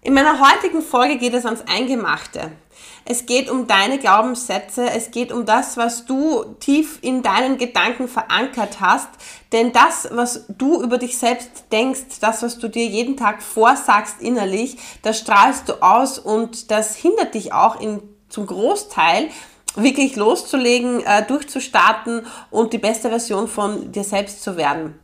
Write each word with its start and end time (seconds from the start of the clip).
In 0.00 0.14
meiner 0.14 0.38
heutigen 0.38 0.80
Folge 0.80 1.18
geht 1.18 1.34
es 1.34 1.44
ans 1.44 1.64
Eingemachte. 1.66 2.52
Es 3.04 3.26
geht 3.26 3.50
um 3.50 3.66
deine 3.66 3.98
Glaubenssätze, 3.98 4.88
es 4.90 5.10
geht 5.10 5.32
um 5.32 5.44
das, 5.44 5.76
was 5.76 6.04
du 6.04 6.44
tief 6.60 7.00
in 7.02 7.22
deinen 7.22 7.58
Gedanken 7.58 8.06
verankert 8.06 8.80
hast. 8.80 9.08
Denn 9.50 9.72
das, 9.72 10.08
was 10.12 10.44
du 10.48 10.80
über 10.82 10.98
dich 10.98 11.18
selbst 11.18 11.64
denkst, 11.72 12.20
das, 12.20 12.42
was 12.42 12.58
du 12.60 12.68
dir 12.68 12.86
jeden 12.86 13.16
Tag 13.16 13.42
vorsagst 13.42 14.20
innerlich, 14.20 14.76
das 15.02 15.18
strahlst 15.18 15.68
du 15.68 15.82
aus 15.82 16.20
und 16.20 16.70
das 16.70 16.94
hindert 16.94 17.34
dich 17.34 17.52
auch 17.52 17.80
in, 17.80 18.00
zum 18.28 18.46
Großteil 18.46 19.30
wirklich 19.74 20.14
loszulegen, 20.14 21.04
äh, 21.04 21.26
durchzustarten 21.26 22.24
und 22.50 22.72
die 22.72 22.78
beste 22.78 23.08
Version 23.08 23.48
von 23.48 23.90
dir 23.90 24.04
selbst 24.04 24.42
zu 24.44 24.56
werden. 24.56 24.96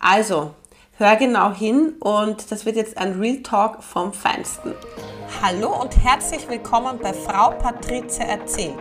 Also, 0.00 0.54
Hör 0.96 1.16
genau 1.16 1.52
hin 1.52 1.96
und 1.98 2.52
das 2.52 2.64
wird 2.66 2.76
jetzt 2.76 2.96
ein 2.98 3.18
Real 3.18 3.38
Talk 3.38 3.82
vom 3.82 4.12
Feinsten. 4.12 4.74
Hallo 5.42 5.82
und 5.82 5.96
herzlich 5.96 6.48
willkommen 6.48 7.00
bei 7.02 7.12
Frau 7.12 7.50
Patrizia 7.50 8.26
erzählt, 8.26 8.78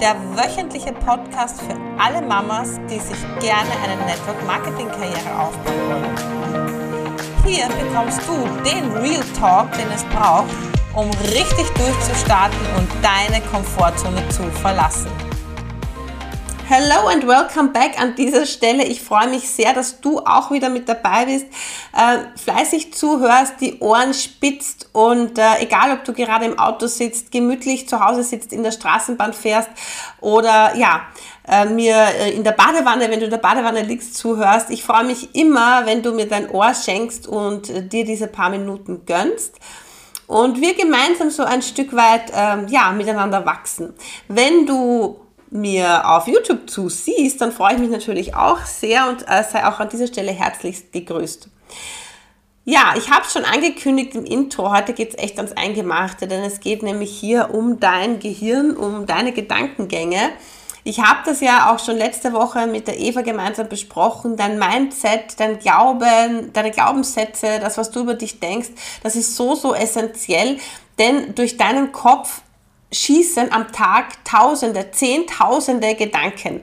der 0.00 0.16
wöchentliche 0.34 0.92
Podcast 0.92 1.62
für 1.62 1.76
alle 2.02 2.26
Mamas, 2.26 2.80
die 2.90 2.98
sich 2.98 3.22
gerne 3.38 3.70
eine 3.84 3.96
Network 4.06 4.44
Marketing 4.44 4.88
Karriere 4.88 5.38
aufbauen 5.38 5.88
wollen. 5.88 7.16
Hier 7.44 7.68
bekommst 7.68 8.22
du 8.26 8.34
den 8.68 8.90
Real 8.96 9.22
Talk, 9.38 9.70
den 9.70 9.88
es 9.94 10.02
braucht, 10.06 10.50
um 10.96 11.08
richtig 11.30 11.68
durchzustarten 11.76 12.58
und 12.76 12.88
deine 13.04 13.40
Komfortzone 13.52 14.28
zu 14.30 14.42
verlassen. 14.50 15.25
Hello 16.68 17.06
and 17.06 17.24
welcome 17.28 17.72
back 17.72 17.96
an 18.00 18.16
dieser 18.16 18.44
Stelle. 18.44 18.82
Ich 18.82 19.00
freue 19.00 19.28
mich 19.28 19.48
sehr, 19.48 19.72
dass 19.72 20.00
du 20.00 20.18
auch 20.18 20.50
wieder 20.50 20.68
mit 20.68 20.88
dabei 20.88 21.26
bist, 21.26 21.46
äh, 21.96 22.18
fleißig 22.36 22.92
zuhörst, 22.92 23.60
die 23.60 23.78
Ohren 23.78 24.12
spitzt 24.12 24.88
und 24.92 25.38
äh, 25.38 25.60
egal, 25.60 25.92
ob 25.92 26.02
du 26.02 26.12
gerade 26.12 26.44
im 26.44 26.58
Auto 26.58 26.88
sitzt, 26.88 27.30
gemütlich 27.30 27.88
zu 27.88 28.04
Hause 28.04 28.24
sitzt, 28.24 28.52
in 28.52 28.64
der 28.64 28.72
Straßenbahn 28.72 29.32
fährst 29.32 29.70
oder 30.20 30.74
ja, 30.74 31.02
äh, 31.46 31.66
mir 31.66 31.94
äh, 31.94 32.32
in 32.32 32.42
der 32.42 32.50
Badewanne, 32.50 33.12
wenn 33.12 33.20
du 33.20 33.26
in 33.26 33.30
der 33.30 33.38
Badewanne 33.38 33.82
liegst, 33.82 34.16
zuhörst. 34.16 34.68
Ich 34.70 34.82
freue 34.82 35.04
mich 35.04 35.36
immer, 35.36 35.86
wenn 35.86 36.02
du 36.02 36.10
mir 36.14 36.26
dein 36.26 36.50
Ohr 36.50 36.74
schenkst 36.74 37.28
und 37.28 37.70
äh, 37.70 37.86
dir 37.86 38.04
diese 38.04 38.26
paar 38.26 38.50
Minuten 38.50 39.06
gönnst 39.06 39.54
und 40.26 40.60
wir 40.60 40.74
gemeinsam 40.74 41.30
so 41.30 41.44
ein 41.44 41.62
Stück 41.62 41.94
weit 41.94 42.32
ähm, 42.34 42.66
ja, 42.68 42.90
miteinander 42.90 43.46
wachsen. 43.46 43.94
Wenn 44.26 44.66
du 44.66 45.20
mir 45.56 46.08
auf 46.08 46.28
YouTube 46.28 46.68
zusiehst, 46.68 47.40
dann 47.40 47.52
freue 47.52 47.74
ich 47.74 47.80
mich 47.80 47.90
natürlich 47.90 48.34
auch 48.34 48.64
sehr 48.64 49.08
und 49.08 49.22
äh, 49.28 49.42
sei 49.42 49.66
auch 49.66 49.80
an 49.80 49.88
dieser 49.88 50.06
Stelle 50.06 50.32
herzlichst 50.32 50.92
gegrüßt. 50.92 51.48
Ja, 52.64 52.94
ich 52.96 53.10
habe 53.10 53.24
es 53.24 53.32
schon 53.32 53.44
angekündigt 53.44 54.16
im 54.16 54.24
Intro. 54.24 54.72
Heute 54.72 54.92
geht 54.92 55.10
es 55.10 55.18
echt 55.18 55.38
ans 55.38 55.52
Eingemachte, 55.52 56.26
denn 56.26 56.42
es 56.42 56.58
geht 56.58 56.82
nämlich 56.82 57.16
hier 57.16 57.54
um 57.54 57.78
dein 57.78 58.18
Gehirn, 58.18 58.76
um 58.76 59.06
deine 59.06 59.32
Gedankengänge. 59.32 60.30
Ich 60.82 61.00
habe 61.00 61.20
das 61.24 61.40
ja 61.40 61.72
auch 61.72 61.78
schon 61.78 61.96
letzte 61.96 62.32
Woche 62.32 62.66
mit 62.66 62.86
der 62.86 62.98
Eva 62.98 63.22
gemeinsam 63.22 63.68
besprochen. 63.68 64.36
Dein 64.36 64.58
Mindset, 64.58 65.38
dein 65.38 65.58
Glauben, 65.58 66.52
deine 66.52 66.70
Glaubenssätze, 66.70 67.58
das, 67.60 67.76
was 67.78 67.90
du 67.90 68.00
über 68.00 68.14
dich 68.14 68.40
denkst, 68.40 68.70
das 69.02 69.16
ist 69.16 69.36
so, 69.36 69.54
so 69.54 69.74
essentiell. 69.74 70.58
Denn 70.98 71.34
durch 71.34 71.56
deinen 71.56 71.92
Kopf 71.92 72.40
schießen 72.98 73.52
am 73.52 73.72
Tag 73.72 74.24
Tausende, 74.24 74.90
Zehntausende 74.90 75.94
Gedanken. 75.94 76.62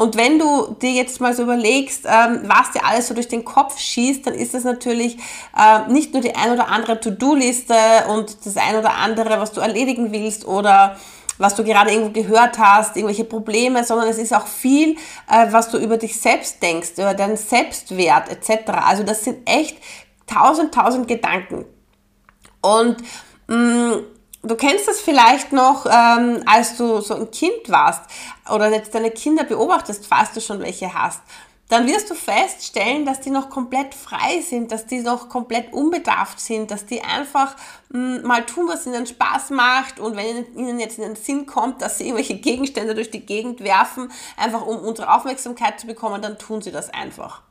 Und 0.00 0.16
wenn 0.16 0.38
du 0.38 0.76
dir 0.80 0.92
jetzt 0.92 1.20
mal 1.20 1.34
so 1.34 1.42
überlegst, 1.42 2.06
ähm, 2.06 2.40
was 2.44 2.70
dir 2.72 2.86
alles 2.86 3.08
so 3.08 3.14
durch 3.14 3.28
den 3.28 3.44
Kopf 3.44 3.78
schießt, 3.78 4.26
dann 4.26 4.32
ist 4.32 4.54
das 4.54 4.64
natürlich 4.64 5.18
äh, 5.54 5.90
nicht 5.92 6.14
nur 6.14 6.22
die 6.22 6.34
ein 6.34 6.52
oder 6.52 6.68
andere 6.68 6.98
To-Do-Liste 6.98 7.74
und 8.08 8.46
das 8.46 8.56
ein 8.56 8.76
oder 8.76 8.94
andere, 8.94 9.38
was 9.38 9.52
du 9.52 9.60
erledigen 9.60 10.10
willst 10.10 10.46
oder 10.46 10.96
was 11.36 11.54
du 11.54 11.64
gerade 11.64 11.90
irgendwo 11.90 12.12
gehört 12.12 12.58
hast, 12.58 12.96
irgendwelche 12.96 13.24
Probleme, 13.24 13.84
sondern 13.84 14.08
es 14.08 14.18
ist 14.18 14.32
auch 14.32 14.46
viel, 14.46 14.96
äh, 15.28 15.46
was 15.50 15.70
du 15.70 15.76
über 15.76 15.98
dich 15.98 16.18
selbst 16.18 16.62
denkst, 16.62 16.92
über 16.96 17.12
deinen 17.12 17.36
Selbstwert 17.36 18.30
etc. 18.30 18.70
Also 18.86 19.02
das 19.02 19.24
sind 19.24 19.46
echt 19.46 19.76
tausend, 20.26 20.72
tausend 20.72 21.08
Gedanken. 21.08 21.66
Und 22.62 22.96
mh, 23.48 23.56
mm, 23.56 24.04
Du 24.42 24.56
kennst 24.56 24.88
das 24.88 25.00
vielleicht 25.00 25.52
noch, 25.52 25.84
ähm, 25.84 26.42
als 26.46 26.76
du 26.76 27.00
so 27.02 27.14
ein 27.14 27.30
Kind 27.30 27.68
warst 27.68 28.02
oder 28.50 28.70
jetzt 28.70 28.94
deine 28.94 29.10
Kinder 29.10 29.44
beobachtest, 29.44 30.06
falls 30.06 30.32
du 30.32 30.40
schon 30.40 30.60
welche 30.60 30.94
hast. 30.94 31.20
Dann 31.68 31.86
wirst 31.86 32.10
du 32.10 32.14
feststellen, 32.14 33.04
dass 33.04 33.20
die 33.20 33.30
noch 33.30 33.48
komplett 33.48 33.94
frei 33.94 34.40
sind, 34.40 34.72
dass 34.72 34.86
die 34.86 35.02
noch 35.02 35.28
komplett 35.28 35.72
unbedarft 35.72 36.40
sind, 36.40 36.70
dass 36.70 36.84
die 36.84 37.02
einfach 37.02 37.54
mh, 37.90 38.16
hm, 38.16 38.26
mal 38.26 38.44
tun, 38.44 38.66
was 38.66 38.86
ihnen 38.86 39.06
Spaß 39.06 39.50
macht 39.50 40.00
und 40.00 40.16
wenn 40.16 40.52
ihnen 40.56 40.80
jetzt 40.80 40.98
in 40.98 41.04
den 41.04 41.16
Sinn 41.16 41.46
kommt, 41.46 41.80
dass 41.80 41.98
sie 41.98 42.04
irgendwelche 42.04 42.36
Gegenstände 42.36 42.94
durch 42.94 43.10
die 43.10 43.24
Gegend 43.24 43.60
werfen, 43.60 44.10
einfach 44.36 44.66
um 44.66 44.78
unsere 44.78 45.14
Aufmerksamkeit 45.14 45.78
zu 45.78 45.86
bekommen, 45.86 46.22
dann 46.22 46.38
tun 46.38 46.60
sie 46.60 46.72
das 46.72 46.92
einfach. 46.92 47.42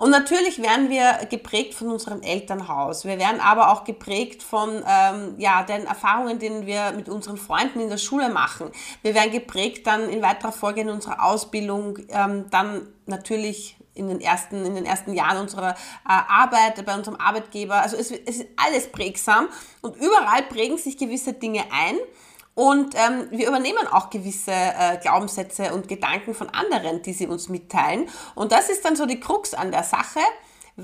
Und 0.00 0.08
natürlich 0.08 0.62
werden 0.62 0.88
wir 0.88 1.26
geprägt 1.28 1.74
von 1.74 1.88
unserem 1.88 2.22
Elternhaus. 2.22 3.04
Wir 3.04 3.18
werden 3.18 3.38
aber 3.38 3.70
auch 3.70 3.84
geprägt 3.84 4.42
von 4.42 4.82
ähm, 4.88 5.34
ja, 5.36 5.62
den 5.62 5.84
Erfahrungen, 5.84 6.38
die 6.38 6.64
wir 6.64 6.92
mit 6.92 7.10
unseren 7.10 7.36
Freunden 7.36 7.80
in 7.80 7.90
der 7.90 7.98
Schule 7.98 8.30
machen. 8.30 8.70
Wir 9.02 9.14
werden 9.14 9.30
geprägt 9.30 9.86
dann 9.86 10.08
in 10.08 10.22
weiterer 10.22 10.52
Folge 10.52 10.80
in 10.80 10.88
unserer 10.88 11.22
Ausbildung, 11.22 11.98
ähm, 12.08 12.46
dann 12.50 12.88
natürlich 13.04 13.76
in 13.92 14.08
den 14.08 14.22
ersten, 14.22 14.64
in 14.64 14.74
den 14.74 14.86
ersten 14.86 15.12
Jahren 15.12 15.36
unserer 15.36 15.72
äh, 15.72 15.74
Arbeit, 16.06 16.82
bei 16.86 16.94
unserem 16.96 17.18
Arbeitgeber. 17.20 17.82
Also 17.82 17.98
es, 17.98 18.10
es 18.10 18.38
ist 18.38 18.46
alles 18.56 18.90
prägsam 18.90 19.48
und 19.82 19.96
überall 19.96 20.44
prägen 20.44 20.78
sich 20.78 20.96
gewisse 20.96 21.34
Dinge 21.34 21.64
ein. 21.70 21.96
Und 22.60 22.94
ähm, 22.94 23.28
wir 23.30 23.48
übernehmen 23.48 23.86
auch 23.90 24.10
gewisse 24.10 24.52
äh, 24.52 24.98
Glaubenssätze 25.00 25.72
und 25.72 25.88
Gedanken 25.88 26.34
von 26.34 26.50
anderen, 26.50 27.00
die 27.00 27.14
sie 27.14 27.26
uns 27.26 27.48
mitteilen. 27.48 28.06
Und 28.34 28.52
das 28.52 28.68
ist 28.68 28.84
dann 28.84 28.96
so 28.96 29.06
die 29.06 29.18
Krux 29.18 29.54
an 29.54 29.70
der 29.70 29.82
Sache 29.82 30.20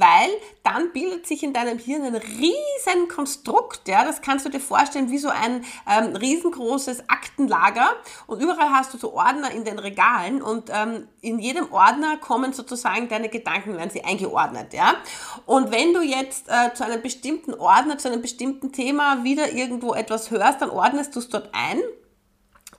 weil 0.01 0.31
dann 0.63 0.93
bildet 0.93 1.27
sich 1.27 1.43
in 1.43 1.53
deinem 1.53 1.79
Hirn 1.79 2.03
ein 2.03 2.17
riesen 2.17 3.09
Konstrukt, 3.09 3.89
ja, 3.89 4.05
das 4.05 4.21
kannst 4.21 4.45
du 4.45 4.51
dir 4.51 4.61
vorstellen 4.61 5.11
wie 5.11 5.19
so 5.19 5.29
ein 5.29 5.65
ähm, 5.89 6.17
riesengroßes 6.17 7.09
Aktenlager. 7.09 7.89
Und 8.27 8.43
überall 8.43 8.71
hast 8.71 8.95
du 8.95 8.99
so 8.99 9.15
Ordner 9.15 9.51
in 9.51 9.65
den 9.65 9.79
Regalen 9.79 10.43
und 10.43 10.71
ähm, 10.73 11.09
in 11.21 11.39
jedem 11.39 11.73
Ordner 11.73 12.17
kommen 12.17 12.53
sozusagen 12.53 13.09
deine 13.09 13.29
Gedanken, 13.29 13.77
werden 13.77 13.91
sie 13.91 14.05
eingeordnet, 14.05 14.73
ja. 14.73 14.95
Und 15.45 15.71
wenn 15.71 15.95
du 15.95 16.03
jetzt 16.03 16.49
äh, 16.49 16.75
zu 16.75 16.85
einem 16.85 17.03
bestimmten 17.03 17.55
Ordner, 17.55 17.99
zu 17.99 18.09
einem 18.09 18.23
bestimmten 18.23 18.73
Thema 18.73 19.25
wieder 19.25 19.53
irgendwo 19.53 19.95
etwas 19.95 20.31
hörst, 20.31 20.63
dann 20.63 20.71
ordnest 20.71 21.15
du 21.15 21.21
es 21.21 21.29
dort 21.29 21.51
ein 21.53 21.81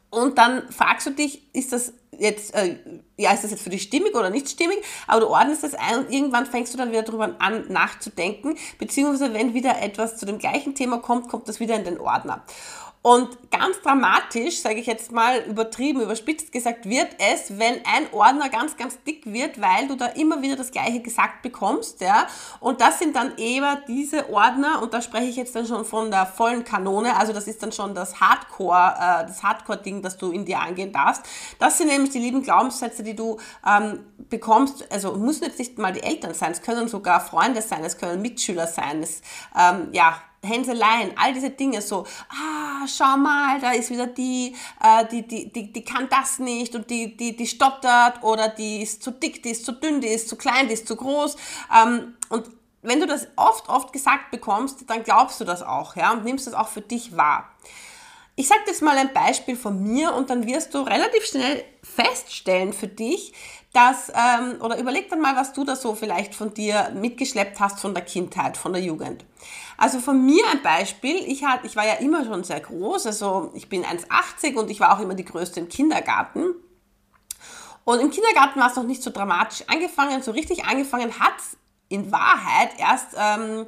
und 0.10 0.38
dann 0.38 0.70
fragst 0.72 1.06
du 1.08 1.12
dich, 1.12 1.54
ist 1.54 1.74
das 1.74 1.94
jetzt, 2.18 2.56
äh, 2.56 2.78
ja, 3.18 3.34
ist 3.34 3.44
das 3.44 3.52
jetzt 3.52 3.64
für 3.64 3.70
dich 3.70 3.84
stimmig 3.84 4.16
oder 4.16 4.30
nicht 4.30 4.50
stimmig? 4.50 4.78
Aber 5.06 5.20
du 5.20 5.28
ordnest 5.28 5.64
das 5.64 5.74
ein 5.74 6.00
und 6.00 6.12
irgendwann 6.12 6.46
fängst 6.46 6.74
du 6.74 6.78
dann 6.78 6.92
wieder 6.92 7.04
darüber 7.04 7.36
an, 7.40 7.66
nachzudenken, 7.70 8.58
beziehungsweise 8.80 9.34
wenn 9.34 9.54
wieder 9.54 9.82
etwas 9.82 10.18
zu 10.18 10.26
dem 10.26 10.38
gleichen 10.38 10.76
Thema 10.76 11.00
kommt, 11.00 11.28
kommt 11.28 11.48
das 11.48 11.60
wieder 11.60 11.76
in 11.76 11.84
den 11.84 12.00
Ordner. 12.00 12.44
Und 13.08 13.50
ganz 13.52 13.82
dramatisch, 13.84 14.60
sage 14.60 14.82
ich 14.82 14.86
jetzt 14.86 15.14
mal 15.14 15.40
übertrieben, 15.44 16.02
überspitzt 16.02 16.52
gesagt, 16.52 16.90
wird 16.90 17.08
es, 17.20 17.58
wenn 17.58 17.76
ein 17.86 18.12
Ordner 18.12 18.50
ganz, 18.50 18.76
ganz 18.76 19.02
dick 19.04 19.26
wird, 19.26 19.62
weil 19.62 19.88
du 19.88 19.96
da 19.96 20.08
immer 20.08 20.42
wieder 20.42 20.58
das 20.58 20.72
Gleiche 20.72 21.00
gesagt 21.00 21.42
bekommst, 21.42 22.02
ja. 22.02 22.28
Und 22.60 22.82
das 22.82 23.00
sind 23.00 23.16
dann 23.16 23.38
eher 23.38 23.82
diese 23.88 24.30
Ordner, 24.30 24.82
und 24.82 24.94
da 24.94 25.02
spreche 25.02 25.28
ich 25.28 25.38
jetzt 25.38 25.56
dann 25.56 25.66
schon 25.66 25.86
von 25.86 26.12
der 26.12 26.26
vollen 26.26 26.66
Kanone, 26.66 27.16
also 27.16 27.32
das 27.32 27.48
ist 27.48 27.64
dann 27.64 27.72
schon 27.72 27.96
das 27.96 28.20
Hardcore, 28.20 28.96
äh, 28.98 29.26
das 29.26 29.42
Hardcore-Ding, 29.42 30.02
das 30.02 30.18
du 30.18 30.32
in 30.32 30.44
dir 30.44 30.60
angehen 30.60 30.92
darfst. 30.92 31.24
Das 31.60 31.78
sind 31.78 31.88
nämlich 31.88 32.10
die 32.10 32.20
lieben 32.20 32.44
Glaubenssätze, 32.44 33.04
die 33.04 33.16
du 33.16 33.38
ähm, 33.66 34.00
bekommst, 34.18 34.86
also 34.92 35.14
müssen 35.14 35.46
jetzt 35.46 35.60
nicht 35.60 35.78
mal 35.78 35.94
die 35.94 36.04
Eltern 36.04 36.34
sein, 36.34 36.52
es 36.52 36.62
können 36.62 36.90
sogar 36.90 37.22
Freunde 37.22 37.62
sein, 37.62 37.86
es 37.86 37.98
können 37.98 38.22
Mitschüler 38.22 38.68
sein, 38.68 39.02
es, 39.02 39.22
ähm, 39.58 39.88
ja, 39.94 40.22
Hänseleien, 40.44 41.12
all 41.16 41.34
diese 41.34 41.50
Dinge 41.50 41.82
so, 41.82 42.06
ah, 42.30 42.88
schau 42.88 43.18
mal, 43.18 43.60
da 43.60 43.72
ist 43.72 43.90
wieder 43.90 44.08
die, 44.08 44.56
äh, 44.82 45.06
die, 45.08 45.28
die, 45.28 45.52
die, 45.52 45.74
die 45.74 45.84
kann 45.84 46.08
das 46.10 46.40
nicht 46.40 46.76
und 46.76 46.90
die, 46.90 47.18
die, 47.18 47.36
die 47.36 47.48
stottert 47.48 48.24
oder 48.24 48.50
die 48.50 48.82
ist 48.82 49.04
zu 49.04 49.12
dick, 49.12 49.44
die 49.44 49.50
ist 49.52 49.66
zu 49.66 49.74
dünn, 49.74 50.02
die 50.02 50.08
ist 50.08 50.30
zu 50.30 50.36
klein, 50.36 50.68
die 50.68 50.74
ist 50.74 50.88
zu 50.88 50.96
groß. 50.96 51.36
Ähm, 51.76 52.16
und 52.30 52.50
wenn 52.82 53.00
du 53.00 53.08
das 53.08 53.28
oft, 53.36 53.68
oft 53.68 53.92
gesagt 53.92 54.32
bekommst, 54.32 54.90
dann 54.90 55.04
glaubst 55.04 55.40
du 55.40 55.46
das 55.46 55.64
auch, 55.64 55.96
ja, 55.96 56.14
und 56.14 56.24
nimmst 56.24 56.48
das 56.48 56.54
auch 56.54 56.68
für 56.68 56.82
dich 56.82 57.18
wahr. 57.18 57.50
Ich 58.40 58.48
sage 58.48 58.62
jetzt 58.68 58.84
mal 58.84 58.96
ein 58.96 59.14
Beispiel 59.14 59.56
von 59.56 59.82
mir 59.82 60.14
und 60.14 60.30
dann 60.30 60.46
wirst 60.46 60.72
du 60.76 60.82
relativ 60.82 61.26
schnell 61.26 61.64
feststellen 61.82 62.72
für 62.72 62.88
dich, 62.88 63.34
dass, 63.74 64.10
ähm, 64.10 64.62
oder 64.62 64.78
überleg 64.78 65.10
dann 65.10 65.22
mal, 65.22 65.36
was 65.36 65.54
du 65.54 65.64
da 65.64 65.76
so 65.76 65.96
vielleicht 65.96 66.36
von 66.36 66.54
dir 66.54 66.92
mitgeschleppt 66.94 67.60
hast 67.60 67.80
von 67.80 67.96
der 67.96 68.06
Kindheit, 68.06 68.56
von 68.56 68.74
der 68.74 68.84
Jugend. 68.84 69.26
Also 69.76 70.00
von 70.00 70.24
mir 70.24 70.44
ein 70.52 70.62
Beispiel, 70.62 71.16
ich, 71.16 71.46
hat, 71.46 71.62
ich 71.64 71.76
war 71.76 71.88
ja 71.88 71.96
immer 71.96 72.26
schon 72.26 72.44
sehr 72.44 72.60
groß, 72.60 73.08
also 73.08 73.50
ich 73.56 73.70
bin 73.70 73.84
1,80 73.84 74.54
und 74.54 74.70
ich 74.70 74.80
war 74.80 74.96
auch 74.96 75.02
immer 75.02 75.16
die 75.16 75.26
Größte 75.26 75.60
im 75.60 75.68
Kindergarten. 75.68 76.54
Und 77.86 78.00
im 78.02 78.12
Kindergarten 78.12 78.60
war 78.60 78.70
es 78.70 78.76
noch 78.76 78.84
nicht 78.84 79.02
so 79.02 79.10
dramatisch 79.10 79.64
angefangen, 79.68 80.22
so 80.22 80.30
richtig 80.30 80.66
angefangen 80.66 81.20
hat 81.20 81.34
in 81.90 82.12
Wahrheit 82.12 82.70
erst 82.78 83.16
ähm, 83.18 83.66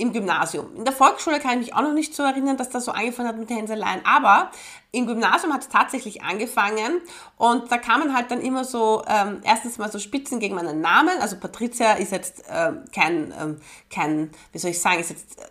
im 0.00 0.12
Gymnasium. 0.12 0.74
In 0.76 0.84
der 0.84 0.94
Volksschule 0.94 1.38
kann 1.40 1.52
ich 1.52 1.66
mich 1.66 1.74
auch 1.74 1.82
noch 1.82 1.92
nicht 1.92 2.14
so 2.14 2.22
erinnern, 2.22 2.56
dass 2.56 2.70
das 2.70 2.86
so 2.86 2.92
angefangen 2.92 3.28
hat 3.28 3.36
mit 3.36 3.50
Hänseleien, 3.50 4.00
aber 4.04 4.50
im 4.92 5.06
Gymnasium 5.06 5.52
hat 5.52 5.62
es 5.62 5.68
tatsächlich 5.68 6.22
angefangen 6.22 7.00
und 7.36 7.70
da 7.70 7.78
kamen 7.78 8.14
halt 8.14 8.30
dann 8.30 8.40
immer 8.40 8.64
so, 8.64 9.02
ähm, 9.06 9.40
erstens 9.44 9.78
mal 9.78 9.92
so 9.92 9.98
Spitzen 9.98 10.40
gegen 10.40 10.54
meinen 10.54 10.80
Namen, 10.80 11.20
also 11.20 11.36
Patricia 11.36 11.92
ist 11.92 12.12
jetzt 12.12 12.48
äh, 12.48 12.72
kein, 12.94 13.32
ähm, 13.38 13.60
kein, 13.90 14.30
wie 14.52 14.58
soll 14.58 14.70
ich 14.70 14.80
sagen, 14.80 15.00
ist 15.00 15.10
jetzt, 15.10 15.38
äh, 15.38 15.44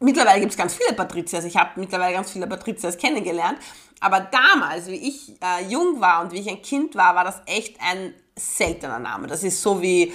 mittlerweile 0.00 0.40
gibt 0.40 0.52
es 0.52 0.58
ganz 0.58 0.74
viele 0.74 0.94
Patrizias, 0.94 1.44
ich 1.44 1.56
habe 1.56 1.78
mittlerweile 1.80 2.14
ganz 2.14 2.32
viele 2.32 2.46
Patrizias 2.46 2.98
kennengelernt, 2.98 3.58
aber 4.00 4.20
damals, 4.20 4.86
wie 4.86 5.08
ich 5.08 5.34
äh, 5.42 5.64
jung 5.68 6.00
war 6.00 6.22
und 6.22 6.32
wie 6.32 6.38
ich 6.38 6.48
ein 6.48 6.62
Kind 6.62 6.94
war, 6.94 7.14
war 7.14 7.24
das 7.24 7.42
echt 7.46 7.80
ein 7.80 8.14
seltener 8.36 8.98
Name. 8.98 9.26
Das 9.26 9.42
ist 9.42 9.60
so 9.60 9.82
wie, 9.82 10.12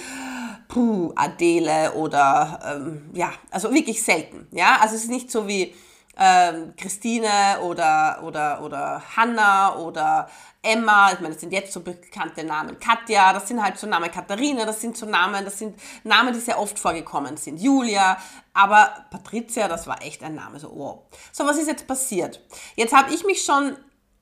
puh, 0.68 1.12
Adele 1.14 1.92
oder 1.92 2.60
ähm, 2.64 3.10
ja, 3.12 3.32
also 3.50 3.72
wirklich 3.72 4.02
selten. 4.02 4.46
Ja, 4.52 4.78
also 4.80 4.96
es 4.96 5.04
ist 5.04 5.10
nicht 5.10 5.30
so 5.30 5.46
wie 5.46 5.74
ähm, 6.18 6.74
Christine 6.76 7.60
oder, 7.62 8.20
oder, 8.22 8.62
oder 8.62 9.02
Hanna 9.16 9.76
oder 9.76 10.28
Emma, 10.62 11.12
ich 11.12 11.20
meine, 11.20 11.34
das 11.34 11.40
sind 11.40 11.52
jetzt 11.52 11.72
so 11.72 11.80
bekannte 11.80 12.42
Namen. 12.42 12.78
Katja, 12.78 13.32
das 13.32 13.48
sind 13.48 13.62
halt 13.62 13.76
so 13.76 13.86
Namen. 13.86 14.10
Katharina, 14.10 14.64
das 14.64 14.80
sind 14.80 14.96
so 14.96 15.04
Namen, 15.04 15.44
das 15.44 15.58
sind 15.58 15.78
Namen, 16.04 16.32
die 16.32 16.40
sehr 16.40 16.58
oft 16.58 16.78
vorgekommen 16.78 17.36
sind. 17.36 17.60
Julia, 17.60 18.16
aber 18.54 19.06
Patricia, 19.10 19.68
das 19.68 19.86
war 19.86 20.02
echt 20.02 20.22
ein 20.22 20.34
Name, 20.34 20.58
so 20.58 20.74
wow. 20.74 21.00
So, 21.32 21.44
was 21.44 21.58
ist 21.58 21.68
jetzt 21.68 21.86
passiert? 21.86 22.40
Jetzt 22.76 22.94
habe 22.94 23.12
ich 23.12 23.24
mich 23.24 23.44
schon 23.44 23.76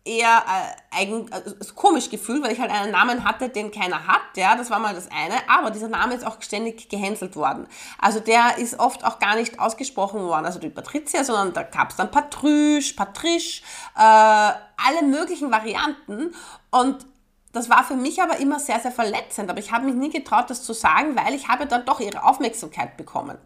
eher 0.04 0.43
äh, 0.46 1.00
eigen, 1.00 1.32
also 1.32 1.54
komisch 1.75 2.10
gefühlt, 2.10 2.43
weil 2.43 2.52
ich 2.52 2.60
halt 2.60 2.70
einen 2.70 2.90
Namen 2.90 3.25
hatte, 3.25 3.49
den 3.49 3.70
keiner 3.70 4.06
hat, 4.06 4.37
ja, 4.37 4.56
das 4.56 4.70
war 4.70 4.81
mal 4.81 4.94
das 4.94 5.08
eine, 5.10 5.34
aber 5.49 5.70
dieser 5.70 5.88
Name 5.88 6.14
ist 6.14 6.26
auch 6.26 6.43
ständig 6.43 6.88
gehänselt 6.88 7.37
worden. 7.37 7.69
Also 7.99 8.19
der 8.19 8.58
ist 8.58 8.78
oft 8.81 9.04
auch 9.04 9.19
gar 9.20 9.37
nicht 9.37 9.60
ausgesprochen 9.60 10.22
worden, 10.22 10.44
also 10.44 10.58
die 10.58 10.70
Patricia, 10.70 11.22
sondern 11.22 11.52
da 11.52 11.62
gab 11.62 11.90
es 11.90 11.96
dann 11.96 12.10
Patrüsch, 12.10 12.94
Patrisch, 12.94 13.62
äh, 13.96 14.00
alle 14.00 15.02
möglichen 15.04 15.52
Varianten 15.52 16.34
und 16.70 17.06
das 17.52 17.69
war 17.69 17.84
für 17.84 17.96
mich 17.96 18.20
aber 18.20 18.38
immer 18.38 18.58
sehr, 18.58 18.81
sehr 18.81 18.93
verletzend, 18.93 19.50
aber 19.50 19.58
ich 19.58 19.72
habe 19.72 19.84
mich 19.84 19.94
nie 19.94 20.10
getraut, 20.10 20.48
das 20.48 20.62
zu 20.62 20.72
sagen, 20.72 21.14
weil 21.16 21.34
ich 21.34 21.48
habe 21.48 21.66
dann 21.66 21.84
doch 21.84 22.00
ihre 22.00 22.25
Aufmerksamkeit 22.25 22.96
bekommen. 22.96 23.37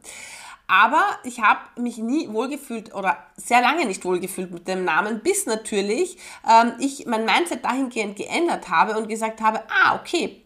Aber 0.69 1.05
ich 1.23 1.41
habe 1.41 1.61
mich 1.81 1.99
nie 1.99 2.29
wohlgefühlt 2.33 2.93
oder 2.95 3.19
sehr 3.37 3.61
lange 3.61 3.87
nicht 3.87 4.05
wohlgefühlt 4.05 4.51
mit 4.51 4.67
dem 4.67 4.85
Namen, 4.85 5.21
bis 5.21 5.47
natürlich 5.47 6.19
ähm, 6.49 6.73
ich 6.79 7.07
mein 7.07 7.25
Mindset 7.25 7.65
dahingehend 7.65 8.17
geändert 8.17 8.69
habe 8.69 8.99
und 8.99 9.09
gesagt 9.09 9.41
habe, 9.41 9.63
ah, 9.69 9.95
okay, 9.95 10.43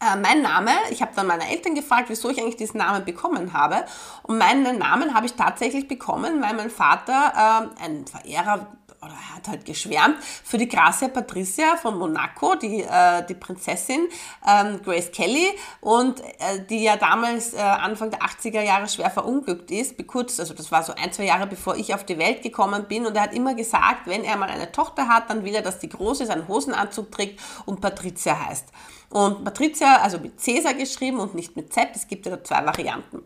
äh, 0.00 0.16
mein 0.16 0.42
Name, 0.42 0.70
ich 0.90 1.00
habe 1.00 1.12
dann 1.16 1.26
meine 1.26 1.50
Eltern 1.50 1.74
gefragt, 1.74 2.08
wieso 2.08 2.30
ich 2.30 2.38
eigentlich 2.38 2.56
diesen 2.56 2.78
Namen 2.78 3.04
bekommen 3.04 3.52
habe. 3.52 3.84
Und 4.22 4.38
meinen 4.38 4.78
Namen 4.78 5.14
habe 5.14 5.26
ich 5.26 5.32
tatsächlich 5.32 5.88
bekommen, 5.88 6.42
weil 6.42 6.54
mein 6.54 6.70
Vater 6.70 7.70
äh, 7.80 7.84
ein 7.84 8.06
Verehrer 8.06 8.66
oder 9.06 9.14
er 9.14 9.36
hat 9.36 9.48
halt 9.48 9.64
geschwärmt 9.64 10.22
für 10.22 10.58
die 10.58 10.68
Gracia 10.68 11.08
Patricia 11.08 11.76
von 11.76 11.98
Monaco, 11.98 12.54
die, 12.56 12.82
äh, 12.82 13.24
die 13.26 13.34
Prinzessin 13.34 14.08
ähm, 14.46 14.80
Grace 14.82 15.10
Kelly 15.10 15.46
und 15.80 16.20
äh, 16.20 16.64
die 16.68 16.82
ja 16.82 16.96
damals 16.96 17.54
äh, 17.54 17.58
Anfang 17.58 18.10
der 18.10 18.20
80er 18.20 18.62
Jahre 18.62 18.88
schwer 18.88 19.10
verunglückt 19.10 19.70
ist, 19.70 19.94
kurz, 20.06 20.38
also 20.40 20.54
das 20.54 20.70
war 20.70 20.82
so 20.82 20.94
ein, 20.94 21.12
zwei 21.12 21.24
Jahre 21.24 21.46
bevor 21.46 21.76
ich 21.76 21.94
auf 21.94 22.04
die 22.04 22.18
Welt 22.18 22.42
gekommen 22.42 22.86
bin 22.88 23.06
und 23.06 23.16
er 23.16 23.22
hat 23.22 23.34
immer 23.34 23.54
gesagt, 23.54 24.06
wenn 24.06 24.24
er 24.24 24.36
mal 24.36 24.48
eine 24.48 24.70
Tochter 24.72 25.08
hat, 25.08 25.30
dann 25.30 25.44
will 25.44 25.54
er, 25.54 25.62
dass 25.62 25.78
die 25.78 25.88
Große 25.88 26.26
seinen 26.26 26.48
Hosenanzug 26.48 27.10
trägt 27.10 27.40
und 27.64 27.80
Patricia 27.80 28.46
heißt. 28.46 28.66
Und 29.10 29.44
Patricia, 29.44 29.98
also 30.02 30.18
mit 30.18 30.40
Cäsar 30.40 30.74
geschrieben 30.74 31.20
und 31.20 31.34
nicht 31.34 31.56
mit 31.56 31.72
Z, 31.72 31.90
es 31.94 32.08
gibt 32.08 32.26
ja 32.26 32.36
da 32.36 32.42
zwei 32.42 32.64
Varianten. 32.66 33.22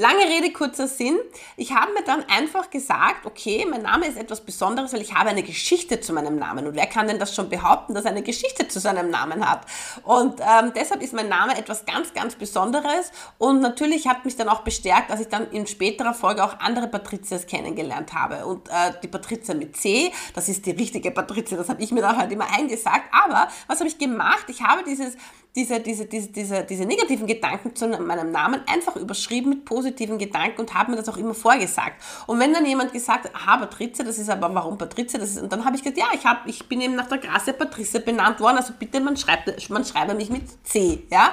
Lange 0.00 0.28
Rede, 0.28 0.52
kurzer 0.52 0.86
Sinn. 0.86 1.18
Ich 1.56 1.74
habe 1.74 1.92
mir 1.92 2.04
dann 2.04 2.22
einfach 2.28 2.70
gesagt, 2.70 3.26
okay, 3.26 3.66
mein 3.68 3.82
Name 3.82 4.06
ist 4.06 4.16
etwas 4.16 4.40
Besonderes, 4.44 4.92
weil 4.92 5.02
ich 5.02 5.12
habe 5.12 5.30
eine 5.30 5.42
Geschichte 5.42 6.00
zu 6.00 6.12
meinem 6.12 6.36
Namen. 6.36 6.68
Und 6.68 6.76
wer 6.76 6.86
kann 6.86 7.08
denn 7.08 7.18
das 7.18 7.34
schon 7.34 7.48
behaupten, 7.48 7.94
dass 7.94 8.04
er 8.04 8.12
eine 8.12 8.22
Geschichte 8.22 8.68
zu 8.68 8.78
seinem 8.78 9.10
Namen 9.10 9.44
hat? 9.44 9.62
Und 10.04 10.38
ähm, 10.38 10.70
deshalb 10.76 11.02
ist 11.02 11.14
mein 11.14 11.28
Name 11.28 11.58
etwas 11.58 11.84
ganz, 11.84 12.14
ganz 12.14 12.36
Besonderes. 12.36 13.10
Und 13.38 13.60
natürlich 13.60 14.06
hat 14.06 14.24
mich 14.24 14.36
dann 14.36 14.48
auch 14.48 14.60
bestärkt, 14.60 15.10
dass 15.10 15.18
ich 15.18 15.26
dann 15.26 15.50
in 15.50 15.66
späterer 15.66 16.14
Folge 16.14 16.44
auch 16.44 16.60
andere 16.60 16.86
Patrizias 16.86 17.48
kennengelernt 17.48 18.12
habe. 18.12 18.46
Und 18.46 18.68
äh, 18.68 18.92
die 19.02 19.08
Patrizia 19.08 19.56
mit 19.56 19.76
C, 19.76 20.12
das 20.32 20.48
ist 20.48 20.64
die 20.66 20.70
richtige 20.70 21.10
Patrizia, 21.10 21.58
das 21.58 21.68
habe 21.68 21.82
ich 21.82 21.90
mir 21.90 22.02
dann 22.02 22.16
halt 22.16 22.30
immer 22.30 22.46
eingesagt. 22.56 23.06
Aber 23.10 23.48
was 23.66 23.80
habe 23.80 23.88
ich 23.88 23.98
gemacht? 23.98 24.44
Ich 24.46 24.62
habe 24.62 24.84
dieses 24.84 25.16
diese, 25.56 25.80
diese, 25.80 26.06
diese, 26.06 26.28
diese, 26.28 26.64
diese 26.64 26.84
negativen 26.84 27.26
Gedanken 27.26 27.74
zu 27.74 27.88
meinem 27.88 28.30
Namen 28.30 28.60
einfach 28.66 28.96
überschrieben 28.96 29.50
mit 29.50 29.64
positiven 29.64 30.18
Gedanken 30.18 30.60
und 30.60 30.74
habe 30.74 30.90
mir 30.90 30.96
das 30.96 31.08
auch 31.08 31.16
immer 31.16 31.34
vorgesagt. 31.34 32.02
Und 32.26 32.38
wenn 32.38 32.52
dann 32.52 32.64
jemand 32.66 32.92
gesagt 32.92 33.24
hat, 33.24 33.34
aha, 33.34 33.56
Patrizia, 33.58 34.04
das 34.04 34.18
ist 34.18 34.30
aber, 34.30 34.54
warum 34.54 34.78
Patrizia? 34.78 35.18
Das 35.18 35.30
ist, 35.30 35.42
und 35.42 35.52
dann 35.52 35.64
habe 35.64 35.76
ich 35.76 35.82
gesagt, 35.82 35.98
ja, 35.98 36.06
ich, 36.14 36.24
hab, 36.24 36.46
ich 36.46 36.68
bin 36.68 36.80
eben 36.80 36.94
nach 36.94 37.08
der 37.08 37.18
Gracia 37.18 37.52
Patrizia 37.52 38.00
benannt 38.00 38.40
worden, 38.40 38.58
also 38.58 38.72
bitte, 38.78 39.00
man, 39.00 39.16
schreibt, 39.16 39.70
man 39.70 39.84
schreibe 39.84 40.14
mich 40.14 40.30
mit 40.30 40.44
C. 40.66 41.02
Ja? 41.10 41.32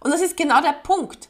Und 0.00 0.12
das 0.12 0.20
ist 0.20 0.36
genau 0.36 0.60
der 0.60 0.74
Punkt. 0.74 1.28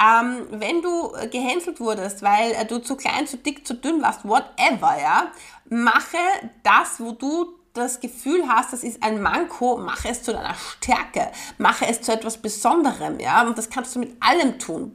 Ähm, 0.00 0.46
wenn 0.50 0.80
du 0.80 1.12
gehänselt 1.30 1.78
wurdest, 1.78 2.22
weil 2.22 2.52
äh, 2.52 2.64
du 2.64 2.78
zu 2.78 2.96
klein, 2.96 3.26
zu 3.26 3.36
dick, 3.36 3.66
zu 3.66 3.74
dünn 3.74 4.00
warst, 4.00 4.26
whatever, 4.26 4.98
ja, 4.98 5.32
mache 5.68 6.16
das, 6.62 6.98
wo 6.98 7.12
du 7.12 7.58
das 7.74 8.00
Gefühl 8.00 8.46
hast, 8.48 8.72
das 8.72 8.84
ist 8.84 9.02
ein 9.02 9.22
Manko, 9.22 9.78
mache 9.78 10.08
es 10.10 10.22
zu 10.22 10.32
deiner 10.32 10.54
Stärke, 10.54 11.30
mache 11.58 11.86
es 11.86 12.02
zu 12.02 12.12
etwas 12.12 12.38
Besonderem, 12.38 13.18
ja, 13.18 13.46
und 13.46 13.56
das 13.56 13.70
kannst 13.70 13.94
du 13.94 14.00
mit 14.00 14.16
allem 14.20 14.58
tun. 14.58 14.94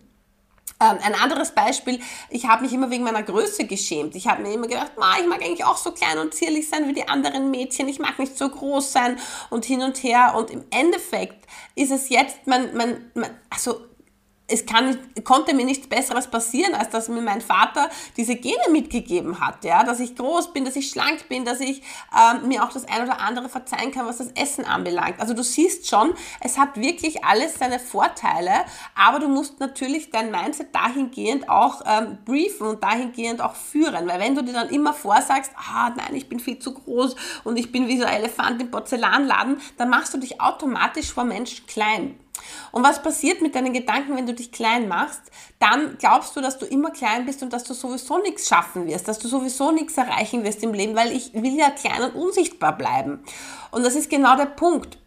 Ähm, 0.80 1.00
ein 1.02 1.16
anderes 1.16 1.52
Beispiel, 1.52 2.00
ich 2.30 2.48
habe 2.48 2.62
mich 2.64 2.72
immer 2.72 2.92
wegen 2.92 3.04
meiner 3.04 3.24
Größe 3.24 3.66
geschämt. 3.66 4.16
Ich 4.16 4.28
habe 4.28 4.44
mir 4.44 4.54
immer 4.54 4.68
gedacht, 4.68 4.92
ich 5.20 5.28
mag 5.28 5.42
eigentlich 5.42 5.66
auch 5.66 5.78
so 5.78 5.92
klein 5.92 6.20
und 6.20 6.36
zierlich 6.36 6.70
sein 6.70 6.88
wie 6.88 6.94
die 6.94 7.08
anderen 7.08 7.50
Mädchen, 7.50 7.88
ich 7.88 7.98
mag 7.98 8.20
nicht 8.20 8.38
so 8.38 8.48
groß 8.48 8.92
sein 8.92 9.18
und 9.50 9.66
hin 9.66 9.82
und 9.82 10.04
her. 10.04 10.36
Und 10.38 10.52
im 10.52 10.64
Endeffekt 10.70 11.48
ist 11.74 11.92
es 11.92 12.10
jetzt 12.10 12.46
mein, 12.46 12.76
mein, 12.78 13.10
mein 13.16 13.32
also 13.50 13.87
es 14.48 14.66
kann, 14.66 14.98
konnte 15.24 15.54
mir 15.54 15.66
nichts 15.66 15.88
Besseres 15.88 16.28
passieren, 16.28 16.74
als 16.74 16.90
dass 16.90 17.10
mir 17.10 17.22
mein 17.22 17.42
Vater 17.42 17.90
diese 18.16 18.36
Gene 18.36 18.70
mitgegeben 18.72 19.42
hat, 19.42 19.66
ja, 19.66 19.84
dass 19.84 20.00
ich 20.00 20.16
groß 20.16 20.54
bin, 20.54 20.64
dass 20.64 20.78
ich 20.78 20.90
schlank 20.90 21.28
bin, 21.28 21.44
dass 21.44 21.60
ich 21.60 21.82
ähm, 22.16 22.48
mir 22.48 22.64
auch 22.64 22.72
das 22.72 22.86
ein 22.86 23.04
oder 23.04 23.20
andere 23.20 23.50
verzeihen 23.50 23.92
kann, 23.92 24.06
was 24.06 24.18
das 24.18 24.32
Essen 24.32 24.66
anbelangt. 24.66 25.20
Also 25.20 25.34
du 25.34 25.44
siehst 25.44 25.90
schon, 25.90 26.14
es 26.40 26.58
hat 26.58 26.78
wirklich 26.78 27.26
alles 27.26 27.56
seine 27.56 27.80
Vorteile, 27.80 28.52
aber 28.96 29.20
du 29.20 29.28
musst 29.28 29.60
natürlich 29.60 30.12
dein 30.12 30.32
Mindset 30.32 30.74
dahingehend 30.74 31.50
auch 31.50 31.82
ähm, 31.86 32.18
briefen 32.24 32.68
und 32.68 32.84
dahingehend 32.84 33.42
auch 33.42 33.56
führen, 33.56 34.08
weil 34.08 34.20
wenn 34.20 34.36
du 34.36 34.44
dir 34.44 34.54
dann 34.54 34.70
immer 34.70 34.94
vorsagst, 34.94 35.52
ah 35.58 35.90
nein, 35.90 36.16
ich 36.16 36.30
bin 36.30 36.40
viel 36.40 36.60
zu 36.60 36.74
groß 36.74 37.16
und 37.44 37.58
ich 37.58 37.72
bin 37.72 37.88
wie 37.88 37.98
so 37.98 38.06
ein 38.06 38.14
Elefant 38.14 38.62
im 38.62 38.72
Porzellanladen, 38.72 39.60
dann 39.78 39.90
machst 39.90 40.14
du 40.14 40.18
dich 40.18 40.40
automatisch 40.40 41.12
vor 41.12 41.26
Menschen 41.26 41.68
klein. 41.68 42.18
Und 42.72 42.84
was 42.84 43.02
passiert 43.02 43.42
mit 43.42 43.56
deinen 43.56 43.74
Gedanken, 43.74 44.16
wenn 44.16 44.26
du 44.26 44.34
dich 44.34 44.52
klein 44.52 44.88
machst? 44.88 45.22
Dann 45.60 45.98
glaubst 45.98 46.36
du, 46.36 46.42
dass 46.42 46.58
du 46.58 46.66
immer 46.66 46.92
klein 46.92 47.26
bist 47.26 47.42
und 47.44 47.54
dass 47.54 47.64
du 47.64 47.74
sowieso 47.74 48.20
nichts 48.20 48.48
schaffen 48.48 48.88
wirst, 48.88 49.08
dass 49.08 49.20
du 49.20 49.28
sowieso 49.28 49.72
nichts 49.72 49.98
erreichen 49.98 50.44
wirst 50.44 50.64
im 50.64 50.74
Leben, 50.74 50.96
weil 50.96 51.12
ich 51.12 51.34
will 51.34 51.58
ja 51.58 51.70
klein 51.70 52.04
und 52.04 52.16
unsichtbar 52.16 52.78
bleiben. 52.78 53.24
Und 53.72 53.84
das 53.84 53.96
ist 53.96 54.10
genau 54.10 54.36
der 54.36 54.46
Punkt. 54.46 54.98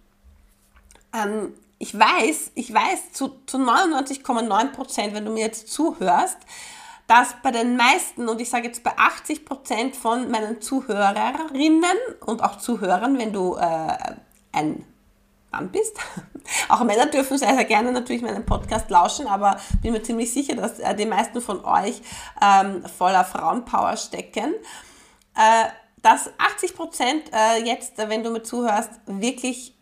Ähm, 1.14 1.54
ich 1.78 1.99
weiß, 1.99 2.52
ich 2.54 2.72
weiß 2.72 3.12
zu, 3.12 3.40
zu 3.46 3.56
99,9 3.56 4.72
Prozent, 4.72 5.14
wenn 5.14 5.25
du 5.25 5.32
mir 5.32 5.44
jetzt 5.44 5.68
zuhörst, 5.68 6.38
dass 7.06 7.34
bei 7.42 7.50
den 7.50 7.76
meisten, 7.76 8.28
und 8.28 8.40
ich 8.40 8.50
sage 8.50 8.66
jetzt 8.68 8.84
bei 8.84 8.92
80 8.96 9.44
Prozent 9.44 9.96
von 9.96 10.30
meinen 10.30 10.60
Zuhörerinnen 10.60 11.96
und 12.25 12.42
auch 12.42 12.58
Zuhörern, 12.58 13.18
wenn 13.18 13.32
du 13.32 13.56
äh, 13.56 13.96
ein 14.52 14.84
Mann 15.50 15.71
bist. 15.71 15.97
Auch 16.69 16.83
Männer 16.85 17.07
dürfen 17.07 17.38
sehr, 17.38 17.54
sehr 17.54 17.64
gerne 17.64 17.92
natürlich 17.92 18.23
meinen 18.23 18.47
Podcast 18.47 18.90
lauschen, 18.90 19.26
aber 19.26 19.59
bin 19.83 19.92
mir 19.92 20.02
ziemlich 20.02 20.33
sicher, 20.33 20.57
dass 20.57 20.78
äh, 20.78 20.95
die 20.95 21.07
meisten 21.07 21.40
von 21.40 21.64
euch 21.64 22.00
ähm, 22.42 22.85
voller 22.87 23.25
Frauenpower 23.25 23.97
stecken. 23.97 24.54
Äh, 25.37 25.69
dass 26.02 26.30
80 26.38 26.75
Prozent 26.75 27.25
äh, 27.33 27.62
jetzt, 27.64 27.99
wenn 27.99 28.23
du 28.23 28.30
mir 28.30 28.42
zuhörst, 28.42 28.90
wirklich 29.07 29.75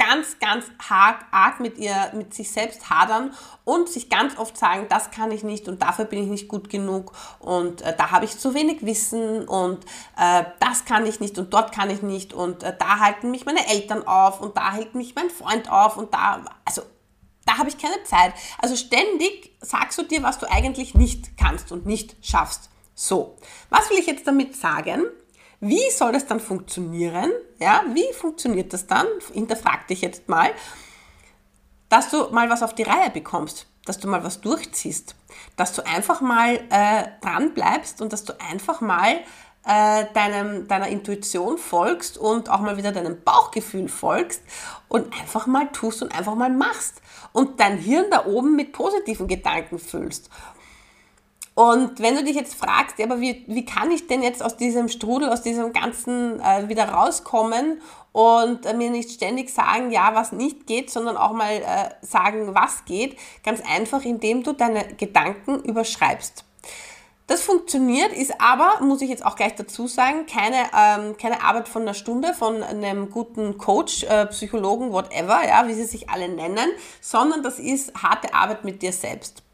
ganz, 0.00 0.38
ganz 0.38 0.64
arg, 0.88 1.26
arg 1.30 1.60
mit 1.60 1.76
ihr, 1.76 2.10
mit 2.14 2.32
sich 2.32 2.50
selbst 2.50 2.88
hadern 2.88 3.34
und 3.64 3.88
sich 3.88 4.08
ganz 4.08 4.38
oft 4.38 4.56
sagen, 4.56 4.86
das 4.88 5.10
kann 5.10 5.30
ich 5.30 5.44
nicht 5.44 5.68
und 5.68 5.82
dafür 5.82 6.06
bin 6.06 6.22
ich 6.22 6.28
nicht 6.28 6.48
gut 6.48 6.70
genug 6.70 7.12
und 7.38 7.82
äh, 7.82 7.94
da 7.94 8.10
habe 8.10 8.24
ich 8.24 8.38
zu 8.38 8.54
wenig 8.54 8.84
Wissen 8.84 9.46
und 9.46 9.84
äh, 10.16 10.44
das 10.58 10.86
kann 10.86 11.04
ich 11.04 11.20
nicht 11.20 11.38
und 11.38 11.52
dort 11.52 11.72
kann 11.72 11.90
ich 11.90 12.00
nicht 12.00 12.32
und 12.32 12.62
äh, 12.62 12.74
da 12.76 12.98
halten 12.98 13.30
mich 13.30 13.44
meine 13.44 13.68
Eltern 13.68 14.06
auf 14.06 14.40
und 14.40 14.56
da 14.56 14.72
hält 14.72 14.94
mich 14.94 15.14
mein 15.14 15.28
Freund 15.28 15.70
auf 15.70 15.98
und 15.98 16.14
da, 16.14 16.44
also 16.64 16.80
da 17.44 17.58
habe 17.58 17.68
ich 17.68 17.76
keine 17.76 18.02
Zeit. 18.04 18.32
Also 18.58 18.76
ständig 18.76 19.54
sagst 19.60 19.98
du 19.98 20.02
dir, 20.02 20.22
was 20.22 20.38
du 20.38 20.50
eigentlich 20.50 20.94
nicht 20.94 21.36
kannst 21.36 21.72
und 21.72 21.84
nicht 21.84 22.16
schaffst. 22.22 22.70
So, 22.94 23.36
was 23.68 23.90
will 23.90 23.98
ich 23.98 24.06
jetzt 24.06 24.26
damit 24.26 24.56
sagen? 24.56 25.04
Wie 25.60 25.90
soll 25.90 26.12
das 26.12 26.26
dann 26.26 26.40
funktionieren? 26.40 27.30
Ja, 27.58 27.84
wie 27.92 28.12
funktioniert 28.14 28.72
das 28.72 28.86
dann? 28.86 29.06
Hinterfrag 29.32 29.86
dich 29.88 30.00
jetzt 30.00 30.28
mal, 30.28 30.50
dass 31.90 32.10
du 32.10 32.30
mal 32.30 32.48
was 32.48 32.62
auf 32.62 32.74
die 32.74 32.82
Reihe 32.82 33.10
bekommst. 33.10 33.66
dass 33.86 33.98
du 33.98 34.08
mal 34.08 34.22
was 34.22 34.40
durchziehst, 34.40 35.16
dass 35.56 35.72
du 35.72 35.84
einfach 35.84 36.20
mal 36.20 36.56
äh, 36.70 37.08
dran 37.22 37.54
bleibst 37.54 38.02
und 38.02 38.12
dass 38.12 38.24
du 38.24 38.34
einfach 38.38 38.80
mal 38.80 39.20
äh, 39.64 40.04
deinem, 40.14 40.68
deiner 40.68 40.88
Intuition 40.88 41.58
folgst 41.58 42.18
und 42.18 42.50
auch 42.50 42.60
mal 42.60 42.76
wieder 42.76 42.92
deinem 42.92 43.22
Bauchgefühl 43.22 43.88
folgst 43.88 44.42
und 44.88 45.12
einfach 45.18 45.46
mal 45.46 45.70
tust 45.72 46.02
und 46.02 46.14
einfach 46.14 46.34
mal 46.34 46.50
machst 46.50 47.00
und 47.32 47.58
dein 47.58 47.78
Hirn 47.78 48.06
da 48.10 48.26
oben 48.26 48.54
mit 48.54 48.72
positiven 48.72 49.26
Gedanken 49.26 49.78
füllst. 49.78 50.30
Und 51.54 52.00
wenn 52.00 52.14
du 52.14 52.24
dich 52.24 52.36
jetzt 52.36 52.54
fragst, 52.54 53.00
aber 53.00 53.20
wie, 53.20 53.44
wie 53.46 53.64
kann 53.64 53.90
ich 53.90 54.06
denn 54.06 54.22
jetzt 54.22 54.42
aus 54.42 54.56
diesem 54.56 54.88
Strudel, 54.88 55.28
aus 55.28 55.42
diesem 55.42 55.72
Ganzen 55.72 56.40
äh, 56.40 56.68
wieder 56.68 56.88
rauskommen 56.88 57.82
und 58.12 58.64
äh, 58.66 58.74
mir 58.74 58.90
nicht 58.90 59.10
ständig 59.10 59.50
sagen, 59.50 59.90
ja, 59.90 60.14
was 60.14 60.32
nicht 60.32 60.66
geht, 60.66 60.90
sondern 60.90 61.16
auch 61.16 61.32
mal 61.32 61.52
äh, 61.52 61.90
sagen, 62.02 62.54
was 62.54 62.84
geht, 62.84 63.18
ganz 63.44 63.60
einfach, 63.68 64.04
indem 64.04 64.42
du 64.42 64.52
deine 64.52 64.94
Gedanken 64.94 65.60
überschreibst. 65.60 66.44
Das 67.26 67.42
funktioniert, 67.42 68.12
ist 68.12 68.40
aber, 68.40 68.84
muss 68.84 69.02
ich 69.02 69.08
jetzt 69.08 69.24
auch 69.24 69.36
gleich 69.36 69.54
dazu 69.54 69.86
sagen, 69.86 70.26
keine, 70.26 70.64
ähm, 70.76 71.16
keine 71.16 71.44
Arbeit 71.44 71.68
von 71.68 71.82
einer 71.82 71.94
Stunde 71.94 72.34
von 72.34 72.60
einem 72.62 73.08
guten 73.10 73.56
Coach, 73.56 74.02
äh, 74.02 74.26
Psychologen, 74.26 74.92
whatever, 74.92 75.46
ja, 75.46 75.68
wie 75.68 75.74
sie 75.74 75.84
sich 75.84 76.10
alle 76.10 76.28
nennen, 76.28 76.70
sondern 77.00 77.44
das 77.44 77.60
ist 77.60 77.94
harte 78.02 78.34
Arbeit 78.34 78.64
mit 78.64 78.82
dir 78.82 78.92
selbst. 78.92 79.44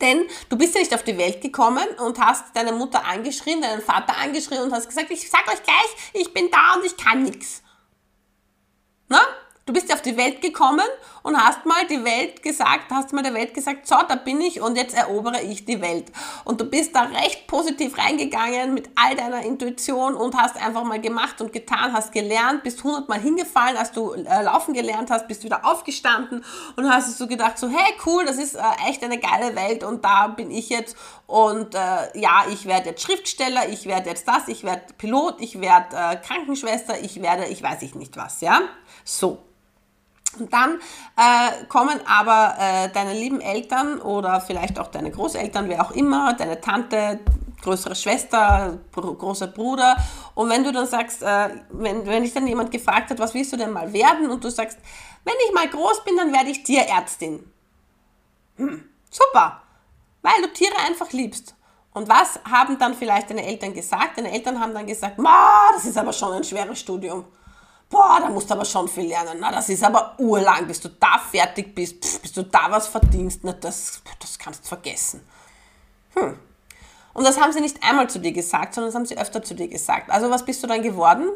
Denn 0.00 0.26
du 0.48 0.58
bist 0.58 0.74
ja 0.74 0.80
nicht 0.80 0.94
auf 0.94 1.04
die 1.04 1.16
Welt 1.16 1.40
gekommen 1.40 1.86
und 2.04 2.18
hast 2.18 2.44
deine 2.54 2.72
Mutter 2.72 3.04
angeschrien, 3.04 3.62
deinen 3.62 3.82
Vater 3.82 4.16
angeschrien 4.16 4.62
und 4.62 4.72
hast 4.72 4.88
gesagt, 4.88 5.10
ich 5.10 5.30
sag 5.30 5.46
euch 5.48 5.62
gleich, 5.62 6.12
ich 6.12 6.32
bin 6.34 6.50
da 6.50 6.74
und 6.74 6.84
ich 6.84 6.96
kann 6.96 7.22
nichts. 7.22 7.62
Na? 9.08 9.20
Du 9.66 9.72
bist 9.72 9.92
auf 9.92 10.00
die 10.00 10.16
Welt 10.16 10.42
gekommen 10.42 10.86
und 11.24 11.36
hast 11.36 11.66
mal 11.66 11.84
die 11.90 12.04
Welt 12.04 12.40
gesagt, 12.40 12.84
hast 12.92 13.12
mal 13.12 13.24
der 13.24 13.34
Welt 13.34 13.52
gesagt, 13.52 13.88
so, 13.88 13.96
da 14.08 14.14
bin 14.14 14.40
ich 14.40 14.60
und 14.60 14.76
jetzt 14.76 14.96
erobere 14.96 15.42
ich 15.42 15.64
die 15.64 15.80
Welt. 15.80 16.12
Und 16.44 16.60
du 16.60 16.66
bist 16.66 16.94
da 16.94 17.02
recht 17.02 17.48
positiv 17.48 17.98
reingegangen 17.98 18.74
mit 18.74 18.88
all 18.94 19.16
deiner 19.16 19.42
Intuition 19.42 20.14
und 20.14 20.36
hast 20.36 20.56
einfach 20.56 20.84
mal 20.84 21.00
gemacht 21.00 21.40
und 21.40 21.52
getan, 21.52 21.92
hast 21.92 22.12
gelernt, 22.12 22.62
bist 22.62 22.84
hundertmal 22.84 23.18
hingefallen, 23.18 23.76
als 23.76 23.90
du 23.90 24.12
äh, 24.12 24.42
laufen 24.44 24.72
gelernt 24.72 25.10
hast, 25.10 25.26
bist 25.26 25.42
wieder 25.42 25.64
aufgestanden 25.64 26.44
und 26.76 26.88
hast 26.88 27.18
so 27.18 27.26
gedacht, 27.26 27.58
so, 27.58 27.68
hey, 27.68 27.94
cool, 28.06 28.24
das 28.24 28.36
ist 28.36 28.54
äh, 28.54 28.60
echt 28.88 29.02
eine 29.02 29.18
geile 29.18 29.56
Welt 29.56 29.82
und 29.82 30.04
da 30.04 30.28
bin 30.28 30.52
ich 30.52 30.68
jetzt 30.68 30.96
und 31.26 31.74
äh, 31.74 32.16
ja, 32.16 32.44
ich 32.52 32.66
werde 32.66 32.90
jetzt 32.90 33.02
Schriftsteller, 33.02 33.68
ich 33.68 33.86
werde 33.86 34.10
jetzt 34.10 34.28
das, 34.28 34.46
ich 34.46 34.62
werde 34.62 34.94
Pilot, 34.96 35.40
ich 35.40 35.60
werde 35.60 35.96
äh, 35.96 36.14
Krankenschwester, 36.24 37.00
ich 37.02 37.20
werde, 37.20 37.46
ich 37.46 37.64
weiß 37.64 37.82
ich 37.82 37.96
nicht 37.96 38.16
was, 38.16 38.42
ja. 38.42 38.60
So. 39.04 39.42
Und 40.40 40.52
dann 40.52 40.78
äh, 41.16 41.64
kommen 41.68 42.00
aber 42.06 42.54
äh, 42.58 42.88
deine 42.90 43.12
lieben 43.12 43.40
Eltern 43.40 44.00
oder 44.00 44.40
vielleicht 44.40 44.78
auch 44.78 44.88
deine 44.88 45.10
Großeltern, 45.10 45.68
wer 45.68 45.84
auch 45.84 45.90
immer, 45.92 46.34
deine 46.34 46.60
Tante, 46.60 47.20
größere 47.62 47.94
Schwester, 47.94 48.78
großer 48.92 49.48
Bruder. 49.48 49.96
Und 50.34 50.50
wenn 50.50 50.64
du 50.64 50.72
dann 50.72 50.86
sagst, 50.86 51.22
äh, 51.22 51.48
wenn, 51.70 52.06
wenn 52.06 52.22
dich 52.22 52.34
dann 52.34 52.46
jemand 52.46 52.70
gefragt 52.70 53.10
hat, 53.10 53.18
was 53.18 53.34
willst 53.34 53.52
du 53.52 53.56
denn 53.56 53.72
mal 53.72 53.92
werden? 53.92 54.30
Und 54.30 54.44
du 54.44 54.50
sagst, 54.50 54.78
wenn 55.24 55.34
ich 55.46 55.54
mal 55.54 55.68
groß 55.68 56.04
bin, 56.04 56.16
dann 56.16 56.32
werde 56.32 56.50
ich 56.50 56.62
Tierärztin. 56.62 57.50
Hm, 58.56 58.84
super, 59.10 59.62
weil 60.22 60.42
du 60.42 60.52
Tiere 60.52 60.76
einfach 60.86 61.12
liebst. 61.12 61.54
Und 61.92 62.08
was 62.08 62.38
haben 62.48 62.78
dann 62.78 62.94
vielleicht 62.94 63.30
deine 63.30 63.44
Eltern 63.44 63.72
gesagt? 63.72 64.18
Deine 64.18 64.30
Eltern 64.30 64.60
haben 64.60 64.74
dann 64.74 64.86
gesagt, 64.86 65.18
Ma, 65.18 65.70
das 65.72 65.86
ist 65.86 65.96
aber 65.96 66.12
schon 66.12 66.32
ein 66.32 66.44
schweres 66.44 66.78
Studium 66.78 67.24
boah, 67.88 68.18
da 68.20 68.28
musst 68.28 68.50
du 68.50 68.54
aber 68.54 68.64
schon 68.64 68.88
viel 68.88 69.08
lernen. 69.08 69.38
Na, 69.40 69.50
das 69.50 69.68
ist 69.68 69.82
aber 69.84 70.14
urlang, 70.18 70.66
bis 70.66 70.80
du 70.80 70.88
da 70.88 71.18
fertig 71.18 71.74
bist, 71.74 72.22
bis 72.22 72.32
du 72.32 72.42
da 72.42 72.70
was 72.70 72.88
verdienst. 72.88 73.40
Na, 73.42 73.52
das, 73.52 74.02
das 74.18 74.38
kannst 74.38 74.64
du 74.64 74.68
vergessen. 74.68 75.26
Hm. 76.14 76.38
Und 77.14 77.24
das 77.24 77.40
haben 77.40 77.52
sie 77.52 77.60
nicht 77.60 77.82
einmal 77.82 78.10
zu 78.10 78.18
dir 78.18 78.32
gesagt, 78.32 78.74
sondern 78.74 78.88
das 78.88 78.94
haben 78.94 79.06
sie 79.06 79.16
öfter 79.16 79.42
zu 79.42 79.54
dir 79.54 79.68
gesagt. 79.68 80.10
Also 80.10 80.30
was 80.30 80.44
bist 80.44 80.62
du 80.62 80.66
dann 80.66 80.82
geworden? 80.82 81.30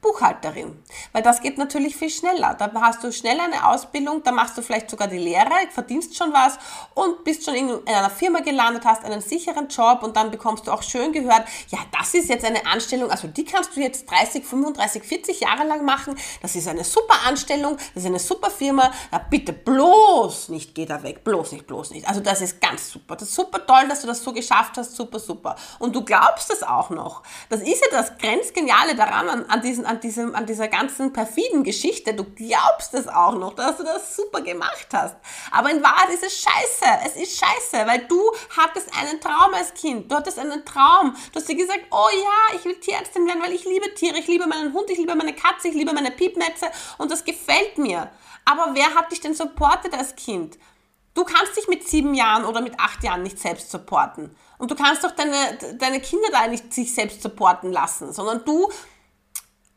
Buchhalterin. 0.00 0.82
Weil 1.12 1.22
das 1.22 1.40
geht 1.40 1.58
natürlich 1.58 1.96
viel 1.96 2.10
schneller. 2.10 2.54
Da 2.54 2.70
hast 2.80 3.02
du 3.02 3.12
schnell 3.12 3.38
eine 3.40 3.66
Ausbildung, 3.68 4.22
da 4.22 4.32
machst 4.32 4.56
du 4.56 4.62
vielleicht 4.62 4.90
sogar 4.90 5.08
die 5.08 5.18
Lehre, 5.18 5.50
verdienst 5.70 6.16
schon 6.16 6.32
was 6.32 6.58
und 6.94 7.24
bist 7.24 7.44
schon 7.44 7.54
in 7.54 7.70
einer 7.86 8.10
Firma 8.10 8.40
gelandet, 8.40 8.84
hast 8.84 9.04
einen 9.04 9.20
sicheren 9.20 9.68
Job 9.68 10.02
und 10.02 10.16
dann 10.16 10.30
bekommst 10.30 10.66
du 10.66 10.72
auch 10.72 10.82
schön 10.82 11.12
gehört, 11.12 11.44
ja, 11.68 11.78
das 11.98 12.14
ist 12.14 12.28
jetzt 12.28 12.44
eine 12.44 12.66
Anstellung, 12.66 13.10
also 13.10 13.28
die 13.28 13.44
kannst 13.44 13.76
du 13.76 13.80
jetzt 13.80 14.10
30, 14.10 14.44
35, 14.44 15.02
40 15.02 15.40
Jahre 15.40 15.64
lang 15.66 15.84
machen. 15.84 16.16
Das 16.42 16.54
ist 16.54 16.68
eine 16.68 16.84
super 16.84 17.26
Anstellung, 17.26 17.76
das 17.94 18.02
ist 18.02 18.06
eine 18.06 18.18
super 18.18 18.50
Firma. 18.50 18.90
Ja, 19.12 19.18
bitte 19.18 19.52
bloß 19.52 20.50
nicht, 20.50 20.74
geh 20.74 20.86
da 20.86 21.02
weg, 21.02 21.24
bloß 21.24 21.52
nicht, 21.52 21.66
bloß 21.66 21.90
nicht. 21.90 22.08
Also 22.08 22.20
das 22.20 22.40
ist 22.40 22.60
ganz 22.60 22.90
super. 22.90 23.16
Das 23.16 23.28
ist 23.28 23.34
super 23.34 23.64
toll, 23.66 23.88
dass 23.88 24.02
du 24.02 24.06
das 24.06 24.22
so 24.22 24.32
geschafft 24.32 24.76
hast, 24.76 24.94
super, 24.94 25.18
super. 25.18 25.56
Und 25.78 25.94
du 25.94 26.04
glaubst 26.04 26.50
es 26.50 26.62
auch 26.62 26.90
noch. 26.90 27.22
Das 27.48 27.60
ist 27.60 27.80
ja 27.80 27.88
das 27.90 28.16
Grenzgeniale 28.18 28.94
daran, 28.94 29.28
an, 29.28 29.46
an 29.46 29.62
diesen, 29.76 29.86
an, 29.86 30.00
diesem, 30.00 30.34
an 30.34 30.46
dieser 30.46 30.68
ganzen 30.68 31.12
perfiden 31.12 31.62
Geschichte, 31.62 32.14
du 32.14 32.24
glaubst 32.24 32.94
es 32.94 33.06
auch 33.08 33.34
noch, 33.34 33.54
dass 33.54 33.76
du 33.76 33.84
das 33.84 34.16
super 34.16 34.40
gemacht 34.40 34.88
hast. 34.92 35.16
Aber 35.50 35.70
in 35.70 35.82
Wahrheit 35.82 36.10
ist 36.10 36.24
es 36.24 36.40
scheiße. 36.40 36.84
Es 37.04 37.16
ist 37.16 37.38
scheiße, 37.38 37.86
weil 37.86 38.06
du 38.06 38.20
hattest 38.56 38.88
einen 38.98 39.20
Traum 39.20 39.52
als 39.54 39.74
Kind. 39.74 40.10
Du 40.10 40.16
hattest 40.16 40.38
einen 40.38 40.64
Traum. 40.64 41.14
Du 41.32 41.40
hast 41.40 41.48
dir 41.48 41.56
gesagt, 41.56 41.84
oh 41.90 42.08
ja, 42.12 42.56
ich 42.58 42.64
will 42.64 42.78
Tierärztin 42.80 43.26
werden, 43.26 43.42
weil 43.42 43.52
ich 43.52 43.64
liebe 43.64 43.92
Tiere. 43.94 44.18
Ich 44.18 44.26
liebe 44.26 44.46
meinen 44.46 44.72
Hund, 44.72 44.90
ich 44.90 44.98
liebe 44.98 45.14
meine 45.14 45.34
Katze, 45.34 45.68
ich 45.68 45.74
liebe 45.74 45.92
meine 45.92 46.10
Piepmetze 46.10 46.66
und 46.98 47.10
das 47.10 47.24
gefällt 47.24 47.78
mir. 47.78 48.10
Aber 48.44 48.70
wer 48.74 48.94
hat 48.94 49.10
dich 49.12 49.20
denn 49.20 49.34
supportet 49.34 49.92
als 49.92 50.16
Kind? 50.16 50.58
Du 51.14 51.24
kannst 51.24 51.56
dich 51.56 51.66
mit 51.66 51.88
sieben 51.88 52.14
Jahren 52.14 52.44
oder 52.44 52.60
mit 52.60 52.78
acht 52.78 53.02
Jahren 53.02 53.22
nicht 53.22 53.38
selbst 53.38 53.70
supporten. 53.70 54.36
Und 54.58 54.70
du 54.70 54.74
kannst 54.74 55.02
doch 55.02 55.12
deine, 55.12 55.58
deine 55.78 56.00
Kinder 56.00 56.28
da 56.30 56.46
nicht 56.46 56.72
sich 56.72 56.94
selbst 56.94 57.22
supporten 57.22 57.72
lassen, 57.72 58.12
sondern 58.12 58.44
du 58.44 58.70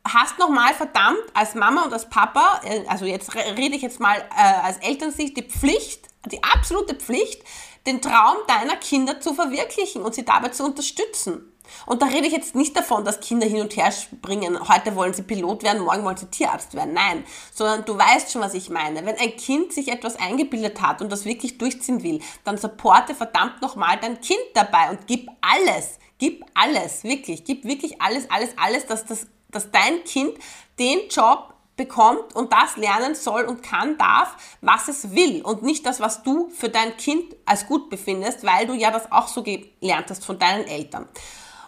hast 0.06 0.38
nochmal 0.38 0.74
verdammt 0.74 1.22
als 1.34 1.54
Mama 1.54 1.84
und 1.84 1.92
als 1.92 2.08
Papa, 2.08 2.60
äh, 2.64 2.84
also 2.88 3.04
jetzt 3.04 3.34
rede 3.34 3.76
ich 3.76 3.82
jetzt 3.82 4.00
mal 4.00 4.16
äh, 4.36 4.42
als 4.62 4.78
Elternsicht, 4.78 5.36
die 5.36 5.42
Pflicht, 5.42 6.08
die 6.26 6.42
absolute 6.42 6.94
Pflicht, 6.94 7.42
den 7.86 8.00
Traum 8.02 8.36
deiner 8.46 8.76
Kinder 8.76 9.20
zu 9.20 9.34
verwirklichen 9.34 10.02
und 10.02 10.14
sie 10.14 10.24
dabei 10.24 10.48
zu 10.48 10.64
unterstützen. 10.64 11.50
Und 11.86 12.02
da 12.02 12.06
rede 12.06 12.26
ich 12.26 12.32
jetzt 12.32 12.54
nicht 12.54 12.76
davon, 12.76 13.04
dass 13.04 13.20
Kinder 13.20 13.46
hin 13.46 13.60
und 13.60 13.76
her 13.76 13.92
springen. 13.92 14.58
Heute 14.68 14.96
wollen 14.96 15.14
sie 15.14 15.22
Pilot 15.22 15.62
werden, 15.62 15.82
morgen 15.82 16.04
wollen 16.04 16.16
sie 16.16 16.26
Tierarzt 16.26 16.74
werden. 16.74 16.94
Nein, 16.94 17.24
sondern 17.54 17.84
du 17.84 17.96
weißt 17.96 18.32
schon, 18.32 18.42
was 18.42 18.54
ich 18.54 18.70
meine. 18.70 19.06
Wenn 19.06 19.16
ein 19.18 19.36
Kind 19.36 19.72
sich 19.72 19.88
etwas 19.88 20.16
eingebildet 20.16 20.80
hat 20.80 21.00
und 21.00 21.10
das 21.10 21.24
wirklich 21.24 21.58
durchziehen 21.58 22.02
will, 22.02 22.20
dann 22.44 22.58
supporte 22.58 23.14
verdammt 23.14 23.62
nochmal 23.62 23.98
dein 24.00 24.20
Kind 24.20 24.40
dabei 24.54 24.90
und 24.90 25.06
gib 25.06 25.28
alles. 25.40 25.98
Gib 26.18 26.44
alles, 26.54 27.04
wirklich. 27.04 27.44
Gib 27.44 27.64
wirklich 27.64 28.02
alles, 28.02 28.30
alles, 28.30 28.50
alles, 28.58 28.86
dass 28.86 29.06
das 29.06 29.26
dass 29.50 29.70
dein 29.70 30.04
Kind 30.04 30.38
den 30.78 31.08
Job 31.08 31.54
bekommt 31.76 32.34
und 32.34 32.52
das 32.52 32.76
lernen 32.76 33.14
soll 33.14 33.44
und 33.44 33.62
kann, 33.62 33.96
darf, 33.96 34.36
was 34.60 34.88
es 34.88 35.14
will 35.14 35.42
und 35.42 35.62
nicht 35.62 35.86
das, 35.86 35.98
was 35.98 36.22
du 36.22 36.50
für 36.50 36.68
dein 36.68 36.96
Kind 36.98 37.34
als 37.46 37.66
gut 37.66 37.88
befindest, 37.88 38.44
weil 38.44 38.66
du 38.66 38.74
ja 38.74 38.90
das 38.90 39.10
auch 39.10 39.28
so 39.28 39.42
gelernt 39.42 40.10
hast 40.10 40.26
von 40.26 40.38
deinen 40.38 40.66
Eltern. 40.66 41.08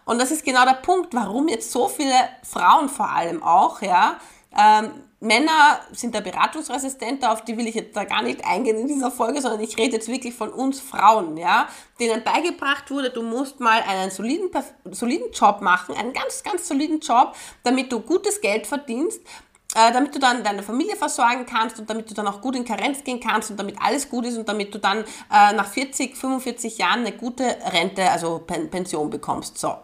Und 0.05 0.21
das 0.21 0.31
ist 0.31 0.45
genau 0.45 0.65
der 0.65 0.75
Punkt, 0.75 1.15
warum 1.15 1.49
jetzt 1.49 1.71
so 1.73 1.89
viele 1.89 2.15
Frauen 2.43 2.89
vor 2.89 3.09
allem 3.09 3.43
auch, 3.43 3.81
ja, 3.81 4.19
ähm, 4.55 4.93
Männer 5.23 5.79
sind 5.93 6.17
da 6.17 6.21
beratungsresistenter, 6.21 7.31
auf 7.31 7.45
die 7.45 7.57
will 7.57 7.69
ich 7.69 7.77
jetzt 7.77 7.97
da 7.97 8.03
gar 8.03 8.23
nicht 8.23 8.45
eingehen 8.45 8.77
in 8.77 8.89
dieser 8.89 9.13
Folge, 9.13 9.41
sondern 9.41 9.61
ich 9.61 9.79
rede 9.79 9.93
jetzt 9.93 10.09
wirklich 10.09 10.35
von 10.35 10.49
uns 10.49 10.81
Frauen, 10.81 11.37
ja, 11.37 11.69
denen 12.01 12.25
beigebracht 12.25 12.91
wurde, 12.91 13.11
du 13.11 13.23
musst 13.23 13.61
mal 13.61 13.83
einen 13.83 14.11
soliden, 14.11 14.51
soliden 14.91 15.31
Job 15.33 15.61
machen, 15.61 15.95
einen 15.95 16.13
ganz, 16.13 16.43
ganz 16.43 16.67
soliden 16.67 16.99
Job, 16.99 17.37
damit 17.63 17.93
du 17.93 18.01
gutes 18.01 18.41
Geld 18.41 18.67
verdienst, 18.67 19.21
äh, 19.77 19.93
damit 19.93 20.13
du 20.13 20.19
dann 20.19 20.43
deine 20.43 20.65
Familie 20.65 20.97
versorgen 20.97 21.47
kannst 21.47 21.79
und 21.79 21.89
damit 21.89 22.11
du 22.11 22.15
dann 22.15 22.27
auch 22.27 22.41
gut 22.41 22.57
in 22.57 22.65
Karenz 22.65 23.05
gehen 23.05 23.21
kannst 23.21 23.49
und 23.53 23.61
damit 23.61 23.77
alles 23.81 24.09
gut 24.09 24.27
ist 24.27 24.37
und 24.37 24.49
damit 24.49 24.75
du 24.75 24.79
dann 24.79 25.05
äh, 25.33 25.53
nach 25.53 25.69
40, 25.69 26.17
45 26.17 26.79
Jahren 26.79 27.07
eine 27.07 27.13
gute 27.13 27.45
Rente, 27.73 28.11
also 28.11 28.41
Pension 28.41 29.09
bekommst. 29.09 29.57
So. 29.57 29.77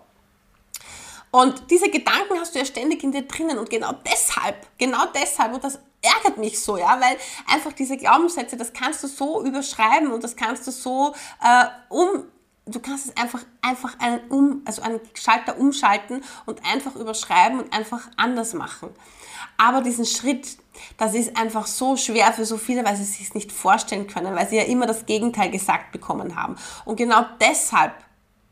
Und 1.31 1.71
diese 1.71 1.91
Gedanken 1.91 2.39
hast 2.39 2.55
du 2.55 2.59
ja 2.59 2.65
ständig 2.65 3.03
in 3.03 3.13
dir 3.13 3.23
drinnen 3.23 3.59
und 3.59 3.69
genau 3.69 3.93
deshalb, 4.07 4.67
genau 4.79 5.05
deshalb, 5.15 5.55
und 5.55 5.65
das 5.65 5.79
ärgert 6.01 6.39
mich 6.39 6.61
so, 6.61 6.77
ja, 6.77 7.01
weil 7.01 7.17
einfach 7.53 7.73
diese 7.73 7.97
Glaubenssätze, 7.97 8.57
das 8.57 8.73
kannst 8.73 9.03
du 9.03 9.09
so 9.09 9.45
überschreiben 9.45 10.13
und 10.13 10.25
das 10.25 10.37
kannst 10.37 10.67
du 10.67 10.71
so 10.71 11.15
äh, 11.43 11.65
um, 11.89 12.25
du 12.67 12.81
kannst 12.81 13.07
es 13.07 13.17
einfach, 13.17 13.43
einfach 13.63 13.99
einen, 13.99 14.21
um, 14.29 14.63
also 14.65 14.83
einen 14.83 15.01
Schalter 15.15 15.59
umschalten 15.59 16.23
und 16.47 16.65
einfach 16.65 16.95
überschreiben 16.95 17.61
und 17.61 17.73
einfach 17.73 18.09
anders 18.17 18.55
machen. 18.55 18.91
Aber 19.57 19.81
diesen 19.81 20.05
Schritt, 20.05 20.59
das 20.97 21.15
ist 21.15 21.37
einfach 21.37 21.67
so 21.67 21.97
schwer 21.97 22.33
für 22.33 22.45
so 22.45 22.57
viele, 22.57 22.85
weil 22.85 22.97
sie 22.97 23.03
es 23.03 23.17
sich 23.17 23.35
nicht 23.35 23.51
vorstellen 23.51 24.07
können, 24.07 24.35
weil 24.37 24.49
sie 24.49 24.57
ja 24.57 24.65
immer 24.65 24.87
das 24.87 25.07
Gegenteil 25.07 25.51
gesagt 25.51 25.91
bekommen 25.93 26.37
haben. 26.37 26.57
Und 26.85 26.97
genau 26.97 27.25
deshalb 27.41 27.95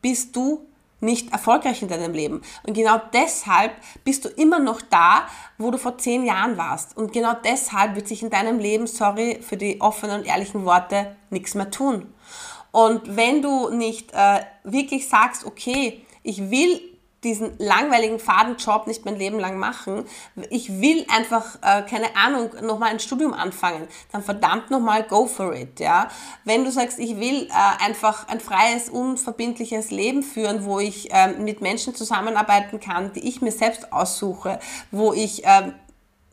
bist 0.02 0.34
du 0.34 0.66
nicht 1.06 1.32
erfolgreich 1.32 1.80
in 1.80 1.88
deinem 1.88 2.12
Leben. 2.12 2.42
Und 2.66 2.74
genau 2.74 3.00
deshalb 3.14 3.72
bist 4.04 4.26
du 4.26 4.28
immer 4.28 4.58
noch 4.58 4.82
da, 4.82 5.26
wo 5.56 5.70
du 5.70 5.78
vor 5.78 5.96
zehn 5.96 6.26
Jahren 6.26 6.58
warst. 6.58 6.94
Und 6.94 7.14
genau 7.14 7.32
deshalb 7.42 7.94
wird 7.94 8.06
sich 8.06 8.22
in 8.22 8.28
deinem 8.28 8.58
Leben, 8.58 8.86
sorry 8.86 9.38
für 9.40 9.56
die 9.56 9.80
offenen 9.80 10.20
und 10.20 10.26
ehrlichen 10.26 10.66
Worte, 10.66 11.16
nichts 11.30 11.54
mehr 11.54 11.70
tun. 11.70 12.12
Und 12.72 13.16
wenn 13.16 13.40
du 13.40 13.70
nicht 13.70 14.12
äh, 14.12 14.40
wirklich 14.64 15.08
sagst, 15.08 15.46
okay, 15.46 16.04
ich 16.22 16.50
will 16.50 16.95
diesen 17.24 17.58
langweiligen 17.58 18.18
Fadenjob 18.18 18.86
nicht 18.86 19.04
mein 19.04 19.16
Leben 19.16 19.38
lang 19.38 19.58
machen. 19.58 20.04
Ich 20.50 20.80
will 20.80 21.06
einfach, 21.12 21.56
äh, 21.62 21.82
keine 21.82 22.14
Ahnung, 22.14 22.50
nochmal 22.62 22.90
ein 22.90 23.00
Studium 23.00 23.32
anfangen. 23.32 23.88
Dann 24.12 24.22
verdammt 24.22 24.70
nochmal 24.70 25.02
go 25.02 25.26
for 25.26 25.54
it, 25.54 25.80
ja. 25.80 26.08
Wenn 26.44 26.64
du 26.64 26.70
sagst, 26.70 26.98
ich 26.98 27.18
will 27.18 27.48
äh, 27.48 27.84
einfach 27.84 28.28
ein 28.28 28.40
freies, 28.40 28.90
unverbindliches 28.90 29.90
Leben 29.90 30.22
führen, 30.22 30.64
wo 30.64 30.78
ich 30.78 31.12
äh, 31.12 31.28
mit 31.32 31.60
Menschen 31.60 31.94
zusammenarbeiten 31.94 32.80
kann, 32.80 33.12
die 33.12 33.26
ich 33.26 33.40
mir 33.40 33.52
selbst 33.52 33.92
aussuche, 33.92 34.60
wo 34.90 35.12
ich 35.12 35.42
ähm, 35.44 35.74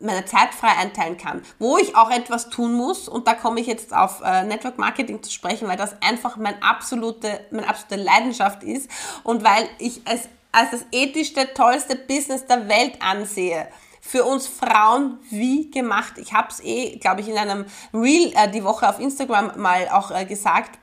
meine 0.03 0.25
Zeit 0.25 0.53
frei 0.53 0.75
einteilen 0.77 1.17
kann, 1.17 1.41
wo 1.59 1.77
ich 1.77 1.95
auch 1.95 2.11
etwas 2.11 2.49
tun 2.49 2.73
muss 2.73 3.07
und 3.07 3.27
da 3.27 3.33
komme 3.33 3.61
ich 3.61 3.67
jetzt 3.67 3.95
auf 3.95 4.21
äh, 4.21 4.43
Network 4.43 4.77
Marketing 4.77 5.23
zu 5.23 5.31
sprechen, 5.31 5.67
weil 5.67 5.77
das 5.77 6.01
einfach 6.01 6.35
mein 6.35 6.61
absolute, 6.61 7.39
meine 7.51 7.69
absolute 7.69 8.03
Leidenschaft 8.03 8.63
ist 8.63 8.89
und 9.23 9.43
weil 9.43 9.67
ich 9.79 10.01
es 10.05 10.27
als 10.53 10.71
das 10.71 10.85
ethischste, 10.91 11.53
tollste 11.53 11.97
Business 11.97 12.45
der 12.45 12.69
Welt 12.69 13.01
ansehe. 13.01 13.67
Für 13.99 14.23
uns 14.23 14.47
Frauen 14.47 15.19
wie 15.29 15.71
gemacht. 15.71 16.13
Ich 16.17 16.33
habe 16.33 16.49
es 16.49 16.61
eh, 16.61 16.97
glaube 16.97 17.21
ich, 17.21 17.29
in 17.29 17.37
einem 17.37 17.65
Reel 17.93 18.31
äh, 18.35 18.49
die 18.49 18.63
Woche 18.63 18.87
auf 18.87 18.99
Instagram 18.99 19.59
mal 19.59 19.89
auch 19.89 20.11
äh, 20.11 20.25
gesagt. 20.25 20.77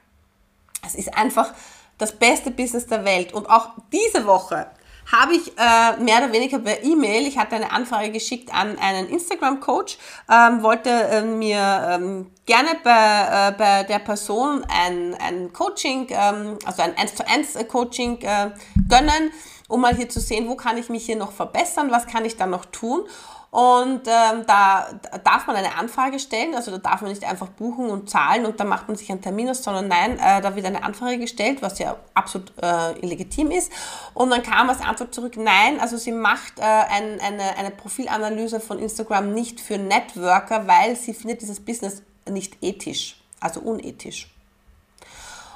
Es 0.86 0.94
ist 0.94 1.16
einfach 1.16 1.52
das 1.98 2.12
beste 2.12 2.50
Business 2.50 2.86
der 2.86 3.04
Welt. 3.04 3.32
Und 3.32 3.48
auch 3.48 3.70
diese 3.92 4.26
Woche 4.26 4.66
habe 5.12 5.34
ich 5.34 5.52
äh, 5.58 6.02
mehr 6.02 6.18
oder 6.18 6.32
weniger 6.32 6.58
per 6.58 6.82
E-Mail, 6.82 7.26
ich 7.26 7.38
hatte 7.38 7.56
eine 7.56 7.72
Anfrage 7.72 8.10
geschickt 8.10 8.52
an 8.54 8.78
einen 8.78 9.08
Instagram-Coach, 9.08 9.98
ähm, 10.30 10.62
wollte 10.62 10.90
äh, 10.90 11.22
mir 11.22 11.88
ähm, 11.90 12.30
gerne 12.46 12.70
bei, 12.82 13.48
äh, 13.48 13.52
bei 13.52 13.82
der 13.84 13.98
Person 13.98 14.64
ein, 14.68 15.14
ein 15.14 15.52
Coaching, 15.52 16.06
ähm, 16.10 16.58
also 16.64 16.82
ein 16.82 16.96
1 16.96 17.14
zu 17.16 17.26
1 17.26 17.58
Coaching 17.68 18.20
äh, 18.22 18.50
gönnen 18.88 19.32
um 19.70 19.80
mal 19.80 19.94
hier 19.94 20.08
zu 20.08 20.20
sehen, 20.20 20.48
wo 20.48 20.56
kann 20.56 20.76
ich 20.76 20.88
mich 20.88 21.06
hier 21.06 21.16
noch 21.16 21.32
verbessern, 21.32 21.90
was 21.90 22.06
kann 22.06 22.24
ich 22.24 22.36
dann 22.36 22.50
noch 22.50 22.66
tun. 22.66 23.04
Und 23.50 24.02
ähm, 24.06 24.44
da 24.46 24.86
darf 25.24 25.48
man 25.48 25.56
eine 25.56 25.74
Anfrage 25.74 26.20
stellen, 26.20 26.54
also 26.54 26.70
da 26.70 26.78
darf 26.78 27.00
man 27.00 27.10
nicht 27.10 27.24
einfach 27.24 27.48
buchen 27.48 27.90
und 27.90 28.08
zahlen 28.08 28.46
und 28.46 28.60
dann 28.60 28.68
macht 28.68 28.86
man 28.86 28.96
sich 28.96 29.10
einen 29.10 29.22
Termin 29.22 29.48
aus, 29.48 29.64
sondern 29.64 29.88
nein, 29.88 30.20
äh, 30.20 30.40
da 30.40 30.54
wird 30.54 30.66
eine 30.66 30.84
Anfrage 30.84 31.18
gestellt, 31.18 31.60
was 31.60 31.80
ja 31.80 31.96
absolut 32.14 32.52
äh, 32.62 32.92
illegitim 33.00 33.50
ist. 33.50 33.72
Und 34.14 34.30
dann 34.30 34.44
kam 34.44 34.70
als 34.70 34.80
Antwort 34.80 35.12
zurück, 35.12 35.36
nein, 35.36 35.80
also 35.80 35.96
sie 35.96 36.12
macht 36.12 36.60
äh, 36.60 36.62
ein, 36.62 37.18
eine, 37.20 37.56
eine 37.56 37.72
Profilanalyse 37.72 38.60
von 38.60 38.78
Instagram 38.78 39.34
nicht 39.34 39.60
für 39.60 39.78
Networker, 39.78 40.68
weil 40.68 40.94
sie 40.94 41.12
findet 41.12 41.42
dieses 41.42 41.58
Business 41.58 42.02
nicht 42.28 42.56
ethisch, 42.62 43.20
also 43.40 43.58
unethisch. 43.60 44.32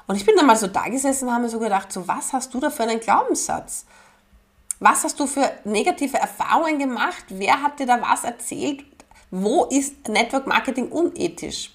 Und 0.08 0.16
ich 0.16 0.26
bin 0.26 0.34
dann 0.36 0.46
mal 0.46 0.56
so 0.56 0.66
da 0.66 0.88
gesessen 0.88 1.28
und 1.28 1.32
habe 1.32 1.44
mir 1.44 1.48
so 1.50 1.60
gedacht, 1.60 1.92
so 1.92 2.08
was 2.08 2.32
hast 2.32 2.52
du 2.52 2.58
da 2.58 2.70
für 2.70 2.82
einen 2.82 2.98
Glaubenssatz? 2.98 3.86
Was 4.86 5.02
hast 5.02 5.18
du 5.18 5.26
für 5.26 5.50
negative 5.64 6.18
Erfahrungen 6.18 6.78
gemacht? 6.78 7.24
Wer 7.30 7.62
hat 7.62 7.80
dir 7.80 7.86
da 7.86 8.02
was 8.02 8.22
erzählt? 8.22 8.84
Wo 9.30 9.64
ist 9.64 10.08
Network 10.08 10.46
Marketing 10.46 10.88
unethisch? 10.88 11.72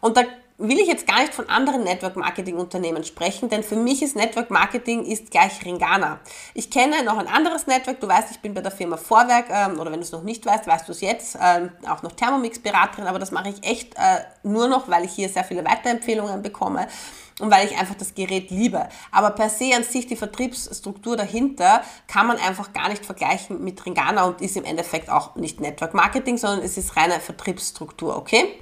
Und 0.00 0.16
da 0.16 0.22
will 0.56 0.78
ich 0.78 0.86
jetzt 0.86 1.06
gar 1.06 1.20
nicht 1.20 1.34
von 1.34 1.50
anderen 1.50 1.84
Network 1.84 2.16
Marketing 2.16 2.56
Unternehmen 2.56 3.04
sprechen, 3.04 3.50
denn 3.50 3.62
für 3.62 3.76
mich 3.76 4.02
ist 4.02 4.16
Network 4.16 4.50
Marketing 4.50 5.04
ist 5.04 5.30
gleich 5.30 5.62
Ringana. 5.66 6.18
Ich 6.54 6.70
kenne 6.70 7.04
noch 7.04 7.18
ein 7.18 7.28
anderes 7.28 7.66
Network, 7.66 8.00
du 8.00 8.08
weißt, 8.08 8.30
ich 8.30 8.38
bin 8.38 8.54
bei 8.54 8.62
der 8.62 8.72
Firma 8.72 8.96
Vorwerk, 8.96 9.50
ähm, 9.50 9.78
oder 9.78 9.92
wenn 9.92 10.00
du 10.00 10.06
es 10.06 10.12
noch 10.12 10.22
nicht 10.22 10.46
weißt, 10.46 10.66
weißt 10.66 10.88
du 10.88 10.92
es 10.92 11.02
jetzt, 11.02 11.36
ähm, 11.38 11.72
auch 11.86 12.02
noch 12.02 12.12
Thermomix 12.12 12.58
Beraterin, 12.58 13.06
aber 13.06 13.18
das 13.18 13.32
mache 13.32 13.50
ich 13.50 13.70
echt 13.70 13.94
äh, 13.96 14.20
nur 14.44 14.66
noch, 14.66 14.88
weil 14.88 15.04
ich 15.04 15.12
hier 15.12 15.28
sehr 15.28 15.44
viele 15.44 15.62
Weiterempfehlungen 15.62 16.40
bekomme 16.40 16.88
und 17.38 17.50
weil 17.50 17.66
ich 17.66 17.76
einfach 17.76 17.94
das 17.94 18.14
Gerät 18.14 18.50
liebe. 18.50 18.88
Aber 19.12 19.30
per 19.30 19.50
se 19.50 19.74
an 19.74 19.84
sich 19.84 20.06
die 20.06 20.16
Vertriebsstruktur 20.16 21.16
dahinter 21.16 21.82
kann 22.06 22.26
man 22.26 22.38
einfach 22.38 22.72
gar 22.72 22.88
nicht 22.88 23.04
vergleichen 23.04 23.62
mit 23.62 23.84
Ringana 23.84 24.24
und 24.24 24.40
ist 24.40 24.56
im 24.56 24.64
Endeffekt 24.64 25.10
auch 25.10 25.36
nicht 25.36 25.60
Network 25.60 25.92
Marketing, 25.92 26.38
sondern 26.38 26.64
es 26.64 26.78
ist 26.78 26.96
reine 26.96 27.20
Vertriebsstruktur, 27.20 28.16
okay? 28.16 28.58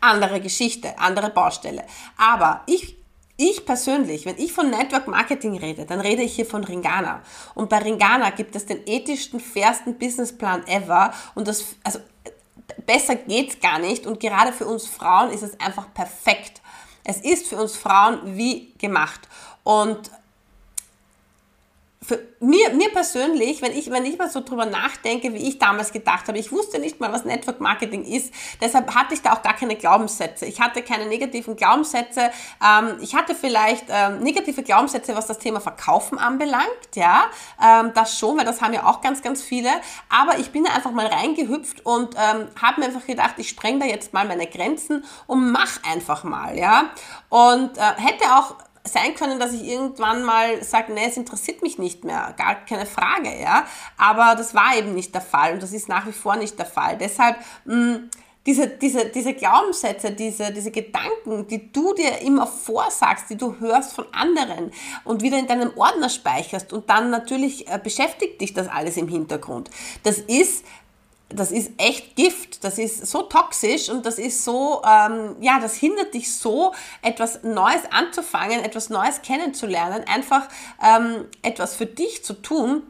Andere 0.00 0.40
Geschichte, 0.40 0.98
andere 0.98 1.30
Baustelle. 1.30 1.84
Aber 2.16 2.62
ich 2.66 2.96
ich 3.36 3.66
persönlich, 3.66 4.26
wenn 4.26 4.38
ich 4.38 4.52
von 4.52 4.70
Network 4.70 5.08
Marketing 5.08 5.58
rede, 5.58 5.86
dann 5.86 6.00
rede 6.00 6.22
ich 6.22 6.36
hier 6.36 6.46
von 6.46 6.62
Ringana. 6.62 7.20
Und 7.54 7.68
bei 7.68 7.78
Ringana 7.78 8.30
gibt 8.30 8.54
es 8.54 8.66
den 8.66 8.86
ethischsten, 8.86 9.40
fairsten 9.40 9.98
Businessplan 9.98 10.64
ever. 10.68 11.12
Und 11.34 11.48
das, 11.48 11.74
also, 11.82 11.98
besser 12.86 13.16
geht's 13.16 13.58
gar 13.58 13.80
nicht. 13.80 14.06
Und 14.06 14.20
gerade 14.20 14.52
für 14.52 14.66
uns 14.66 14.86
Frauen 14.86 15.30
ist 15.30 15.42
es 15.42 15.58
einfach 15.58 15.92
perfekt. 15.92 16.62
Es 17.04 17.18
ist 17.18 17.46
für 17.48 17.56
uns 17.56 17.76
Frauen 17.76 18.36
wie 18.36 18.72
gemacht. 18.78 19.20
Und 19.62 20.10
für 22.06 22.18
mir, 22.40 22.70
mir 22.70 22.90
persönlich, 22.90 23.62
wenn 23.62 23.72
ich, 23.72 23.90
wenn 23.90 24.04
ich 24.04 24.18
mal 24.18 24.28
so 24.28 24.40
drüber 24.40 24.66
nachdenke, 24.66 25.32
wie 25.32 25.48
ich 25.48 25.58
damals 25.58 25.90
gedacht 25.90 26.28
habe, 26.28 26.38
ich 26.38 26.52
wusste 26.52 26.78
nicht 26.78 27.00
mal, 27.00 27.10
was 27.10 27.24
Network 27.24 27.60
Marketing 27.60 28.04
ist. 28.04 28.32
Deshalb 28.60 28.94
hatte 28.94 29.14
ich 29.14 29.22
da 29.22 29.32
auch 29.32 29.42
gar 29.42 29.54
keine 29.54 29.76
Glaubenssätze. 29.76 30.44
Ich 30.44 30.60
hatte 30.60 30.82
keine 30.82 31.06
negativen 31.06 31.56
Glaubenssätze. 31.56 32.30
Ähm, 32.62 32.98
ich 33.00 33.14
hatte 33.14 33.34
vielleicht 33.34 33.86
ähm, 33.88 34.20
negative 34.20 34.62
Glaubenssätze, 34.62 35.16
was 35.16 35.26
das 35.26 35.38
Thema 35.38 35.60
Verkaufen 35.60 36.18
anbelangt. 36.18 36.64
Ja, 36.94 37.24
ähm, 37.62 37.92
das 37.94 38.18
schon, 38.18 38.36
weil 38.36 38.44
das 38.44 38.60
haben 38.60 38.74
ja 38.74 38.84
auch 38.84 39.00
ganz, 39.00 39.22
ganz 39.22 39.42
viele. 39.42 39.70
Aber 40.10 40.38
ich 40.38 40.50
bin 40.50 40.64
da 40.64 40.74
einfach 40.74 40.92
mal 40.92 41.06
reingehüpft 41.06 41.86
und 41.86 42.14
ähm, 42.16 42.48
habe 42.60 42.80
mir 42.80 42.86
einfach 42.86 43.06
gedacht, 43.06 43.34
ich 43.38 43.48
spreng 43.48 43.80
da 43.80 43.86
jetzt 43.86 44.12
mal 44.12 44.26
meine 44.26 44.46
Grenzen 44.46 45.04
und 45.26 45.52
mach 45.52 45.82
einfach 45.90 46.22
mal. 46.22 46.58
Ja, 46.58 46.90
und 47.30 47.78
äh, 47.78 47.80
hätte 47.96 48.24
auch 48.36 48.56
sein 48.86 49.14
können, 49.14 49.38
dass 49.38 49.52
ich 49.52 49.64
irgendwann 49.64 50.22
mal 50.24 50.62
sage, 50.62 50.92
nee, 50.92 51.06
es 51.08 51.16
interessiert 51.16 51.62
mich 51.62 51.78
nicht 51.78 52.04
mehr, 52.04 52.34
gar 52.36 52.64
keine 52.66 52.86
Frage, 52.86 53.30
ja. 53.40 53.64
Aber 53.96 54.34
das 54.36 54.54
war 54.54 54.76
eben 54.76 54.94
nicht 54.94 55.14
der 55.14 55.22
Fall 55.22 55.54
und 55.54 55.62
das 55.62 55.72
ist 55.72 55.88
nach 55.88 56.06
wie 56.06 56.12
vor 56.12 56.36
nicht 56.36 56.58
der 56.58 56.66
Fall. 56.66 56.98
Deshalb, 56.98 57.38
mh, 57.64 57.74
mm, 57.74 58.10
diese, 58.46 58.68
diese, 58.68 59.06
diese 59.06 59.32
Glaubenssätze, 59.32 60.10
diese, 60.10 60.52
diese 60.52 60.70
Gedanken, 60.70 61.46
die 61.46 61.72
du 61.72 61.94
dir 61.94 62.20
immer 62.20 62.46
vorsagst, 62.46 63.30
die 63.30 63.36
du 63.36 63.58
hörst 63.58 63.94
von 63.94 64.04
anderen 64.12 64.70
und 65.04 65.22
wieder 65.22 65.38
in 65.38 65.46
deinem 65.46 65.70
Ordner 65.76 66.10
speicherst 66.10 66.72
und 66.72 66.90
dann 66.90 67.08
natürlich 67.08 67.66
äh, 67.68 67.80
beschäftigt 67.82 68.42
dich 68.42 68.52
das 68.52 68.68
alles 68.68 68.98
im 68.98 69.08
Hintergrund. 69.08 69.70
Das 70.02 70.18
ist 70.18 70.64
das 71.28 71.50
ist 71.50 71.72
echt 71.78 72.16
Gift, 72.16 72.64
das 72.64 72.78
ist 72.78 73.06
so 73.06 73.22
toxisch 73.22 73.88
und 73.88 74.06
das 74.06 74.18
ist 74.18 74.44
so, 74.44 74.82
ähm, 74.84 75.36
ja, 75.40 75.58
das 75.58 75.74
hindert 75.74 76.14
dich 76.14 76.34
so, 76.34 76.72
etwas 77.02 77.42
Neues 77.42 77.82
anzufangen, 77.90 78.60
etwas 78.60 78.90
Neues 78.90 79.22
kennenzulernen, 79.22 80.04
einfach 80.06 80.48
ähm, 80.82 81.26
etwas 81.42 81.74
für 81.74 81.86
dich 81.86 82.24
zu 82.24 82.34
tun. 82.34 82.82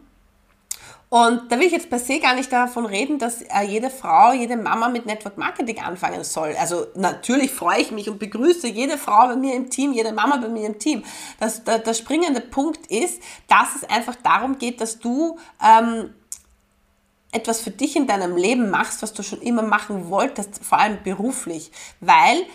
Und 1.10 1.52
da 1.52 1.60
will 1.60 1.66
ich 1.66 1.72
jetzt 1.72 1.90
per 1.90 2.00
se 2.00 2.18
gar 2.18 2.34
nicht 2.34 2.52
davon 2.52 2.86
reden, 2.86 3.20
dass 3.20 3.42
äh, 3.42 3.62
jede 3.64 3.88
Frau, 3.88 4.32
jede 4.32 4.56
Mama 4.56 4.88
mit 4.88 5.06
Network 5.06 5.38
Marketing 5.38 5.78
anfangen 5.78 6.24
soll. 6.24 6.56
Also 6.58 6.88
natürlich 6.96 7.52
freue 7.52 7.80
ich 7.80 7.92
mich 7.92 8.10
und 8.10 8.18
begrüße 8.18 8.66
jede 8.66 8.98
Frau 8.98 9.28
bei 9.28 9.36
mir 9.36 9.54
im 9.54 9.70
Team, 9.70 9.92
jede 9.92 10.12
Mama 10.12 10.38
bei 10.38 10.48
mir 10.48 10.66
im 10.66 10.80
Team. 10.80 11.04
Das, 11.38 11.62
der, 11.62 11.78
der 11.78 11.94
springende 11.94 12.40
Punkt 12.40 12.88
ist, 12.88 13.22
dass 13.46 13.76
es 13.76 13.88
einfach 13.88 14.16
darum 14.24 14.58
geht, 14.58 14.80
dass 14.80 14.98
du 14.98 15.38
ähm, 15.64 16.12
etwas 17.34 17.60
für 17.60 17.70
dich 17.70 17.96
in 17.96 18.06
deinem 18.06 18.36
Leben 18.36 18.70
machst, 18.70 19.02
was 19.02 19.12
du 19.12 19.22
schon 19.22 19.42
immer 19.42 19.62
machen 19.62 20.08
wolltest, 20.08 20.64
vor 20.64 20.78
allem 20.78 20.98
beruflich, 21.02 21.70
weil 22.00 22.46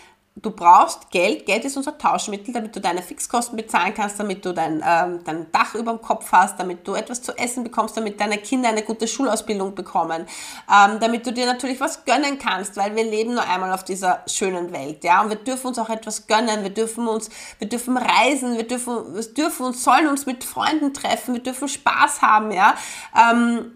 du 0.42 0.52
brauchst 0.52 1.12
Geld. 1.12 1.46
Geld 1.46 1.66
ist 1.66 1.78
unser 1.78 1.98
Tauschmittel, 1.98 2.54
damit 2.54 2.76
du 2.76 2.80
deine 2.80 3.02
Fixkosten 3.02 3.58
bezahlen 3.58 3.94
kannst, 3.94 4.20
damit 4.20 4.46
du 4.46 4.54
dein, 4.54 4.84
ähm, 4.86 5.20
dein 5.24 5.52
Dach 5.52 5.76
über 5.76 5.92
dem 5.92 6.02
Kopf 6.02 6.32
hast, 6.32 6.60
damit 6.60 6.88
du 6.88 6.94
etwas 6.94 7.22
zu 7.22 7.38
essen 7.38 7.64
bekommst, 7.64 7.98
damit 7.98 8.20
deine 8.20 8.38
Kinder 8.38 8.70
eine 8.70 8.84
gute 8.84 9.08
Schulausbildung 9.08 9.76
bekommen, 9.76 10.26
ähm, 10.74 11.00
damit 11.00 11.26
du 11.26 11.34
dir 11.34 11.46
natürlich 11.46 11.80
was 11.80 12.06
gönnen 12.06 12.40
kannst, 12.40 12.78
weil 12.78 12.96
wir 12.96 13.04
leben 13.04 13.34
nur 13.34 13.48
einmal 13.48 13.74
auf 13.74 13.84
dieser 13.84 14.24
schönen 14.28 14.72
Welt, 14.72 15.04
ja, 15.04 15.22
und 15.22 15.30
wir 15.30 15.38
dürfen 15.38 15.68
uns 15.68 15.80
auch 15.80 15.90
etwas 15.90 16.28
gönnen, 16.28 16.64
wir 16.64 16.70
dürfen 16.70 17.08
uns, 17.08 17.30
wir 17.58 17.68
dürfen 17.68 17.98
reisen, 17.98 18.56
wir 18.58 18.68
dürfen, 18.68 19.16
wir 19.16 19.34
dürfen 19.34 19.66
uns, 19.66 19.84
sollen 19.84 20.08
uns 20.08 20.26
mit 20.26 20.44
Freunden 20.44 20.94
treffen, 20.94 21.34
wir 21.34 21.44
dürfen 21.44 21.68
Spaß 21.68 22.22
haben, 22.22 22.52
ja, 22.52 22.76
ähm, 23.16 23.74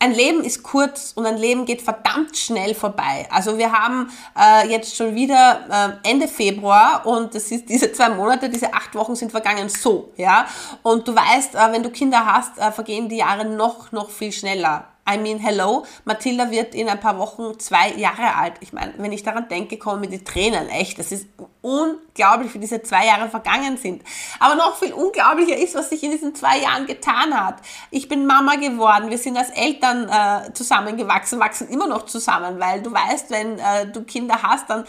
ein 0.00 0.12
Leben 0.12 0.44
ist 0.44 0.62
kurz 0.62 1.12
und 1.14 1.26
ein 1.26 1.36
Leben 1.36 1.64
geht 1.64 1.82
verdammt 1.82 2.36
schnell 2.36 2.74
vorbei. 2.74 3.26
Also 3.30 3.58
wir 3.58 3.72
haben 3.72 4.10
äh, 4.38 4.68
jetzt 4.68 4.96
schon 4.96 5.14
wieder 5.14 5.98
äh, 6.04 6.10
Ende 6.10 6.28
Februar 6.28 7.04
und 7.04 7.34
das 7.34 7.50
ist 7.50 7.64
diese 7.68 7.92
zwei 7.92 8.10
Monate, 8.10 8.48
diese 8.48 8.72
acht 8.72 8.94
Wochen 8.94 9.16
sind 9.16 9.30
vergangen 9.30 9.68
so, 9.68 10.12
ja. 10.16 10.46
Und 10.82 11.08
du 11.08 11.14
weißt, 11.14 11.54
äh, 11.54 11.72
wenn 11.72 11.82
du 11.82 11.90
Kinder 11.90 12.24
hast, 12.24 12.58
äh, 12.58 12.70
vergehen 12.70 13.08
die 13.08 13.16
Jahre 13.16 13.44
noch, 13.44 13.90
noch 13.92 14.10
viel 14.10 14.32
schneller. 14.32 14.84
I 15.10 15.16
mean, 15.16 15.38
hello, 15.38 15.86
Mathilda 16.04 16.50
wird 16.50 16.74
in 16.74 16.88
ein 16.88 17.00
paar 17.00 17.18
Wochen 17.18 17.58
zwei 17.58 17.92
Jahre 17.92 18.36
alt. 18.36 18.54
Ich 18.60 18.72
meine, 18.72 18.92
wenn 18.98 19.12
ich 19.12 19.22
daran 19.22 19.48
denke, 19.48 19.78
kommen 19.78 20.02
mir 20.02 20.08
die 20.08 20.22
Tränen. 20.22 20.68
Echt, 20.68 20.98
das 20.98 21.12
ist 21.12 21.26
unglaublich, 21.62 22.52
wie 22.52 22.58
diese 22.58 22.82
zwei 22.82 23.06
Jahre 23.06 23.28
vergangen 23.28 23.76
sind. 23.78 24.02
Aber 24.38 24.54
noch 24.54 24.76
viel 24.76 24.92
unglaublicher 24.92 25.56
ist, 25.56 25.74
was 25.74 25.88
sich 25.88 26.02
in 26.02 26.10
diesen 26.10 26.34
zwei 26.34 26.58
Jahren 26.58 26.86
getan 26.86 27.34
hat. 27.34 27.56
Ich 27.90 28.08
bin 28.08 28.26
Mama 28.26 28.56
geworden. 28.56 29.10
Wir 29.10 29.18
sind 29.18 29.36
als 29.38 29.50
Eltern 29.50 30.08
äh, 30.08 30.52
zusammengewachsen, 30.52 31.40
wachsen 31.40 31.68
immer 31.68 31.86
noch 31.86 32.04
zusammen, 32.04 32.60
weil 32.60 32.82
du 32.82 32.92
weißt, 32.92 33.30
wenn 33.30 33.58
äh, 33.58 33.90
du 33.90 34.02
Kinder 34.02 34.42
hast, 34.42 34.68
dann 34.68 34.84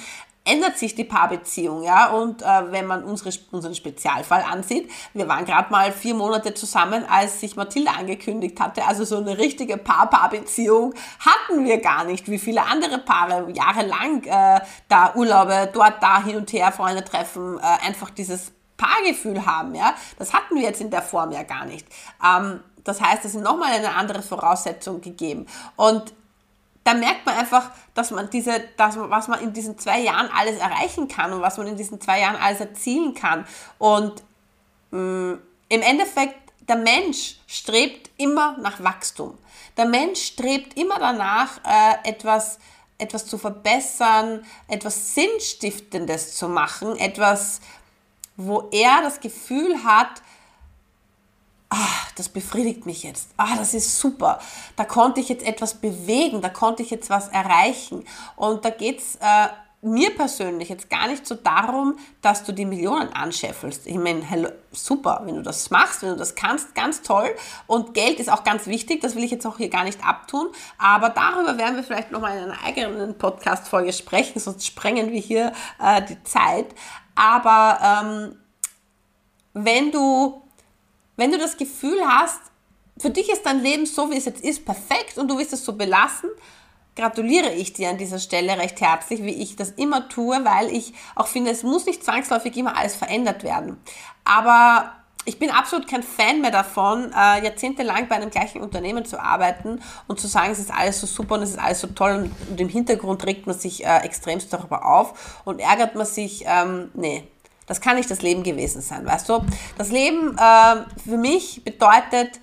ändert 0.46 0.78
sich 0.78 0.96
die 0.96 1.04
Paarbeziehung, 1.04 1.84
ja. 1.84 2.10
Und 2.10 2.42
äh, 2.42 2.72
wenn 2.72 2.86
man 2.86 3.04
unsere, 3.04 3.32
unseren 3.52 3.76
Spezialfall 3.76 4.44
ansieht, 4.44 4.90
wir 5.14 5.28
waren 5.28 5.46
gerade 5.46 5.72
mal 5.72 5.92
vier 5.92 6.16
Monate 6.16 6.54
zusammen, 6.54 7.06
als 7.08 7.40
sich 7.40 7.56
Mathilde 7.56 7.92
angekündigt 7.92 8.60
hatte. 8.60 8.86
Also 8.86 9.06
so 9.06 9.18
eine 9.18 9.38
richtige 9.38 9.78
Paar-Paar-Beziehung 9.78 10.94
hatten 11.20 11.66
wir 11.66 11.80
gar 11.80 12.04
nicht, 12.04 12.30
wie 12.30 12.40
viele 12.40 12.64
andere 12.64 13.00
Paare 13.00 13.52
jahrelang 13.52 14.24
äh, 14.24 14.62
da 14.88 15.14
Urlaube 15.16 15.70
dort, 15.74 16.02
da 16.02 16.24
hin 16.24 16.38
und 16.38 16.52
her, 16.54 16.72
Freunde 16.72 17.04
treffen, 17.04 17.60
äh, 17.60 17.88
einfach 17.88 18.10
dieses 18.10 18.52
Paargefühl 18.78 19.46
haben, 19.46 19.76
ja. 19.76 19.94
Das 20.18 20.34
hatten 20.34 20.56
wir 20.56 20.64
jetzt 20.64 20.82
in 20.82 20.90
der 20.90 21.02
Form 21.02 21.32
ja 21.32 21.44
gar 21.44 21.66
nicht. 21.66 21.86
Ähm, 22.26 22.62
das 22.84 23.02
heißt, 23.02 23.26
es 23.26 23.34
sind 23.34 23.44
nochmal 23.44 23.74
eine 23.74 23.94
andere 23.94 24.22
Voraussetzung 24.22 25.02
gegeben. 25.02 25.46
Und 25.76 26.14
da 26.84 26.94
merkt 26.94 27.26
man 27.26 27.36
einfach, 27.36 27.72
dass 27.94 28.12
man 28.12 28.30
diese, 28.30 28.64
dass 28.78 28.96
man, 28.96 29.10
was 29.10 29.28
man 29.28 29.42
in 29.42 29.54
diesen 29.54 29.78
zwei 29.78 30.00
Jahren 30.00 30.30
alles 30.36 30.60
erreichen 30.60 31.08
kann 31.08 31.34
und 31.34 31.42
was 31.42 31.58
man 31.58 31.68
in 31.68 31.78
diesen 31.78 32.00
zwei 32.02 32.22
Jahren 32.22 32.36
alles 32.36 32.60
erzielen 32.62 33.14
kann. 33.14 33.46
Und 33.78 34.24
mh, 34.92 35.00
mm, 35.00 35.42
im 35.70 35.82
Endeffekt, 35.82 36.36
der 36.62 36.78
Mensch 36.78 37.40
strebt 37.48 38.10
immer 38.18 38.58
nach 38.60 38.84
Wachstum. 38.84 39.38
Der 39.78 39.86
Mensch 39.86 40.22
strebt 40.22 40.78
immer 40.78 41.00
danach, 41.00 41.60
äh, 41.64 42.10
etwas, 42.10 42.60
etwas 42.98 43.26
zu 43.26 43.38
verbessern, 43.38 44.46
etwas 44.68 45.16
Sinnstiftendes 45.16 46.36
zu 46.36 46.48
machen, 46.48 46.96
etwas, 46.98 47.62
wo 48.36 48.68
er 48.72 49.02
das 49.02 49.20
Gefühl 49.20 49.84
hat, 49.84 50.22
ah, 51.70 51.88
das 52.16 52.30
befriedigt 52.30 52.86
mich 52.86 53.04
jetzt, 53.04 53.30
ah, 53.38 53.56
das 53.58 53.74
ist 53.74 54.00
super, 54.00 54.40
da 54.76 54.86
konnte 54.86 55.20
ich 55.20 55.30
jetzt 55.30 55.46
etwas 55.46 55.76
bewegen, 55.76 56.42
da 56.42 56.50
konnte 56.50 56.84
ich 56.84 56.90
jetzt 56.90 57.10
was 57.10 57.28
erreichen. 57.30 58.06
Und 58.36 58.66
da 58.66 58.70
geht's 58.70 59.18
äh, 59.22 59.48
mir 59.82 60.14
persönlich 60.14 60.68
jetzt 60.68 60.90
gar 60.90 61.08
nicht 61.08 61.26
so 61.26 61.36
darum, 61.36 61.98
dass 62.22 62.44
du 62.44 62.52
die 62.52 62.66
Millionen 62.66 63.14
anscheffelst. 63.14 63.88
Ich 63.88 63.96
meine, 63.96 64.54
super, 64.74 65.22
wenn 65.24 65.36
du 65.36 65.42
das 65.42 65.70
machst, 65.70 66.02
wenn 66.02 66.10
du 66.10 66.16
das 66.18 66.36
kannst, 66.36 66.76
ganz 66.76 67.02
toll. 67.02 67.30
Und 67.66 67.94
Geld 67.94 68.20
ist 68.20 68.30
auch 68.30 68.44
ganz 68.44 68.68
wichtig, 68.68 69.00
das 69.00 69.16
will 69.16 69.24
ich 69.24 69.32
jetzt 69.32 69.46
auch 69.46 69.58
hier 69.58 69.70
gar 69.70 69.86
nicht 69.86 70.06
abtun. 70.06 70.48
Aber 70.78 71.10
darüber 71.10 71.58
werden 71.58 71.78
wir 71.78 71.84
vielleicht 71.84 72.12
nochmal 72.12 72.38
in 72.38 72.44
einer 72.46 72.62
eigenen 72.62 73.18
Podcast-Folge 73.18 73.94
sprechen, 73.94 74.40
sonst 74.40 74.66
sprengen 74.66 75.12
wir 75.12 75.22
hier 75.22 75.54
äh, 75.82 76.02
die 76.02 76.22
Zeit. 76.24 76.76
Aber 77.16 77.80
ähm, 78.04 78.36
wenn 79.54 79.92
du 79.92 80.42
wenn 81.20 81.32
du 81.32 81.38
das 81.38 81.58
Gefühl 81.58 82.00
hast, 82.08 82.40
für 82.98 83.10
dich 83.10 83.30
ist 83.30 83.46
dein 83.46 83.62
Leben 83.62 83.86
so, 83.86 84.10
wie 84.10 84.18
es 84.18 84.26
jetzt 84.26 84.44
ist, 84.44 84.66
perfekt 84.66 85.18
und 85.18 85.30
du 85.30 85.38
willst 85.38 85.54
es 85.54 85.64
so 85.64 85.74
belassen, 85.74 86.30
gratuliere 86.96 87.54
ich 87.54 87.74
dir 87.74 87.90
an 87.90 87.98
dieser 87.98 88.20
Stelle 88.20 88.58
recht 88.58 88.82
herzlich, 88.82 89.24
wie 89.24 89.34
ich 89.34 89.56
das 89.56 89.72
immer 89.72 90.10
tue, 90.10 90.44
weil 90.44 90.70
ich 90.70 90.94
auch 91.16 91.28
finde, 91.28 91.52
es 91.52 91.64
muss 91.64 91.86
nicht 91.86 92.04
zwangsläufig 92.04 92.56
immer 92.58 92.78
alles 92.78 92.96
verändert 92.96 93.44
werden. 93.44 93.78
Aber 94.26 94.92
ich 95.26 95.40
bin 95.40 95.50
absolut 95.50 95.88
kein 95.88 96.04
Fan 96.04 96.42
mehr 96.42 96.52
davon, 96.52 97.12
äh, 97.12 97.44
jahrzehntelang 97.44 98.08
bei 98.08 98.16
einem 98.16 98.30
gleichen 98.30 98.62
Unternehmen 98.62 99.06
zu 99.06 99.22
arbeiten 99.22 99.82
und 100.08 100.20
zu 100.20 100.28
sagen, 100.28 100.52
es 100.52 100.60
ist 100.60 100.72
alles 100.72 101.00
so 101.00 101.08
super 101.08 101.36
und 101.36 101.44
es 101.44 101.52
ist 101.52 101.60
alles 101.60 101.82
so 101.82 101.88
toll 101.88 102.32
und, 102.50 102.60
im 102.60 102.70
Hintergrund 102.70 103.26
regt 103.26 103.46
man 103.46 103.58
sich 103.58 103.86
äh, 103.86 104.00
extremst 104.00 104.52
darüber 104.52 104.86
auf 104.86 105.42
und 105.46 105.60
ärgert 105.60 105.96
man 105.96 106.06
sich, 106.06 106.46
ähm, 106.48 106.92
nee, 106.94 107.28
das 107.70 107.80
kann 107.80 107.96
nicht 107.96 108.10
das 108.10 108.24
Leben 108.24 108.44
gewesen 108.44 108.82
sein, 108.82 109.06
weißt 109.06 109.30
du? 109.30 109.46
Das 109.78 109.92
Leben 109.92 110.36
äh, 110.38 110.76
für 111.08 111.18
mich 111.18 111.64
bedeutet 111.64 112.40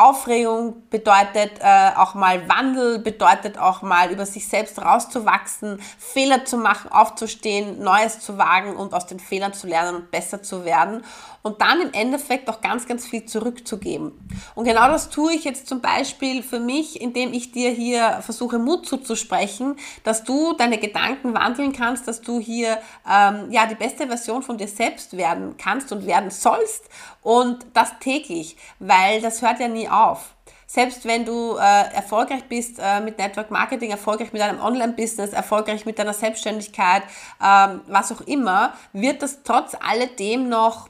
Aufregung, 0.00 0.88
bedeutet 0.90 1.52
äh, 1.60 1.90
auch 1.96 2.14
mal 2.14 2.48
Wandel, 2.48 2.98
bedeutet 2.98 3.58
auch 3.58 3.82
mal 3.82 4.10
über 4.10 4.26
sich 4.26 4.48
selbst 4.48 4.80
rauszuwachsen, 4.80 5.80
Fehler 5.98 6.44
zu 6.44 6.56
machen, 6.56 6.90
aufzustehen, 6.90 7.82
Neues 7.82 8.20
zu 8.20 8.38
wagen 8.38 8.76
und 8.76 8.94
aus 8.94 9.06
den 9.06 9.20
Fehlern 9.20 9.52
zu 9.52 9.66
lernen 9.66 9.96
und 9.96 10.10
besser 10.10 10.42
zu 10.42 10.64
werden 10.64 11.04
und 11.42 11.60
dann 11.62 11.80
im 11.80 11.92
Endeffekt 11.92 12.48
auch 12.50 12.60
ganz, 12.60 12.86
ganz 12.86 13.06
viel 13.06 13.24
zurückzugeben. 13.24 14.12
Und 14.54 14.64
genau 14.64 14.88
das 14.88 15.08
tue 15.08 15.32
ich 15.32 15.44
jetzt 15.44 15.68
zum 15.68 15.80
Beispiel 15.80 16.42
für 16.42 16.60
mich, 16.60 17.00
indem 17.00 17.32
ich 17.32 17.52
dir 17.52 17.70
hier 17.70 18.20
versuche, 18.22 18.58
Mut 18.58 18.86
zuzusprechen, 18.86 19.76
dass 20.04 20.24
du 20.24 20.52
deine 20.54 20.78
Gedanken 20.78 21.34
wandeln 21.34 21.72
kannst, 21.72 22.06
dass 22.08 22.20
du 22.20 22.40
hier 22.40 22.78
ähm, 23.10 23.50
ja 23.50 23.66
die 23.66 23.74
beste 23.74 24.06
Version 24.06 24.42
von 24.42 24.58
dir 24.58 24.68
selbst 24.68 25.16
werden 25.16 25.56
kannst 25.56 25.92
und 25.92 26.06
werden 26.06 26.30
sollst 26.30 26.84
und 27.22 27.66
das 27.74 27.98
täglich, 28.00 28.56
weil 28.78 29.20
das 29.20 29.42
hört 29.42 29.60
ja 29.60 29.68
nie 29.68 29.88
auf 29.90 30.34
selbst 30.72 31.04
wenn 31.04 31.24
du 31.24 31.56
äh, 31.56 31.92
erfolgreich 31.94 32.44
bist 32.44 32.78
äh, 32.78 33.00
mit 33.00 33.18
Network 33.18 33.50
Marketing, 33.50 33.90
erfolgreich 33.90 34.32
mit 34.32 34.40
deinem 34.40 34.60
Online-Business, 34.60 35.32
erfolgreich 35.32 35.84
mit 35.84 35.98
deiner 35.98 36.14
Selbstständigkeit, 36.14 37.02
ähm, 37.44 37.80
was 37.88 38.12
auch 38.12 38.20
immer, 38.20 38.74
wird 38.92 39.20
das 39.20 39.42
trotz 39.42 39.74
alledem 39.74 40.48
noch 40.48 40.88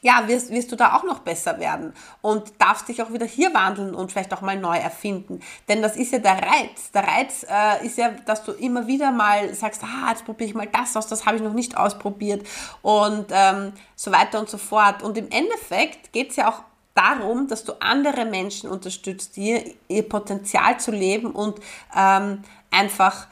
ja, 0.00 0.26
wirst, 0.26 0.50
wirst 0.50 0.72
du 0.72 0.76
da 0.76 0.96
auch 0.96 1.04
noch 1.04 1.20
besser 1.20 1.60
werden 1.60 1.92
und 2.22 2.54
darfst 2.58 2.88
dich 2.88 3.02
auch 3.02 3.12
wieder 3.12 3.26
hier 3.26 3.54
wandeln 3.54 3.94
und 3.94 4.10
vielleicht 4.10 4.32
auch 4.32 4.40
mal 4.40 4.58
neu 4.58 4.76
erfinden. 4.76 5.40
Denn 5.68 5.80
das 5.80 5.96
ist 5.96 6.12
ja 6.12 6.18
der 6.18 6.38
Reiz. 6.42 6.90
Der 6.92 7.06
Reiz 7.06 7.46
äh, 7.48 7.86
ist 7.86 7.98
ja, 7.98 8.10
dass 8.26 8.42
du 8.42 8.52
immer 8.52 8.86
wieder 8.86 9.12
mal 9.12 9.54
sagst, 9.54 9.84
ah, 9.84 10.08
jetzt 10.08 10.24
probiere 10.24 10.48
ich 10.48 10.56
mal 10.56 10.66
das 10.66 10.96
aus, 10.96 11.06
das 11.06 11.24
habe 11.24 11.36
ich 11.36 11.42
noch 11.42 11.52
nicht 11.52 11.76
ausprobiert 11.76 12.44
und 12.80 13.26
ähm, 13.30 13.74
so 13.94 14.10
weiter 14.10 14.40
und 14.40 14.48
so 14.48 14.58
fort. 14.58 15.02
Und 15.02 15.16
im 15.18 15.30
Endeffekt 15.30 16.12
geht 16.12 16.30
es 16.30 16.36
ja 16.36 16.50
auch 16.50 16.62
darum, 16.94 17.48
dass 17.48 17.64
du 17.64 17.72
andere 17.80 18.24
Menschen 18.24 18.70
unterstützt, 18.70 19.36
ihr, 19.36 19.64
ihr 19.88 20.08
Potenzial 20.08 20.78
zu 20.78 20.90
leben 20.90 21.30
und 21.30 21.58
ähm, 21.96 22.42
einfach 22.70 23.26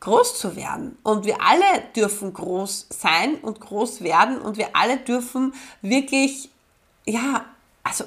groß 0.00 0.38
zu 0.38 0.56
werden. 0.56 0.98
Und 1.02 1.26
wir 1.26 1.40
alle 1.40 1.82
dürfen 1.94 2.32
groß 2.32 2.88
sein 2.90 3.36
und 3.36 3.60
groß 3.60 4.02
werden 4.02 4.38
und 4.40 4.56
wir 4.56 4.70
alle 4.74 4.98
dürfen 4.98 5.54
wirklich, 5.80 6.50
ja, 7.04 7.44
also 7.84 8.04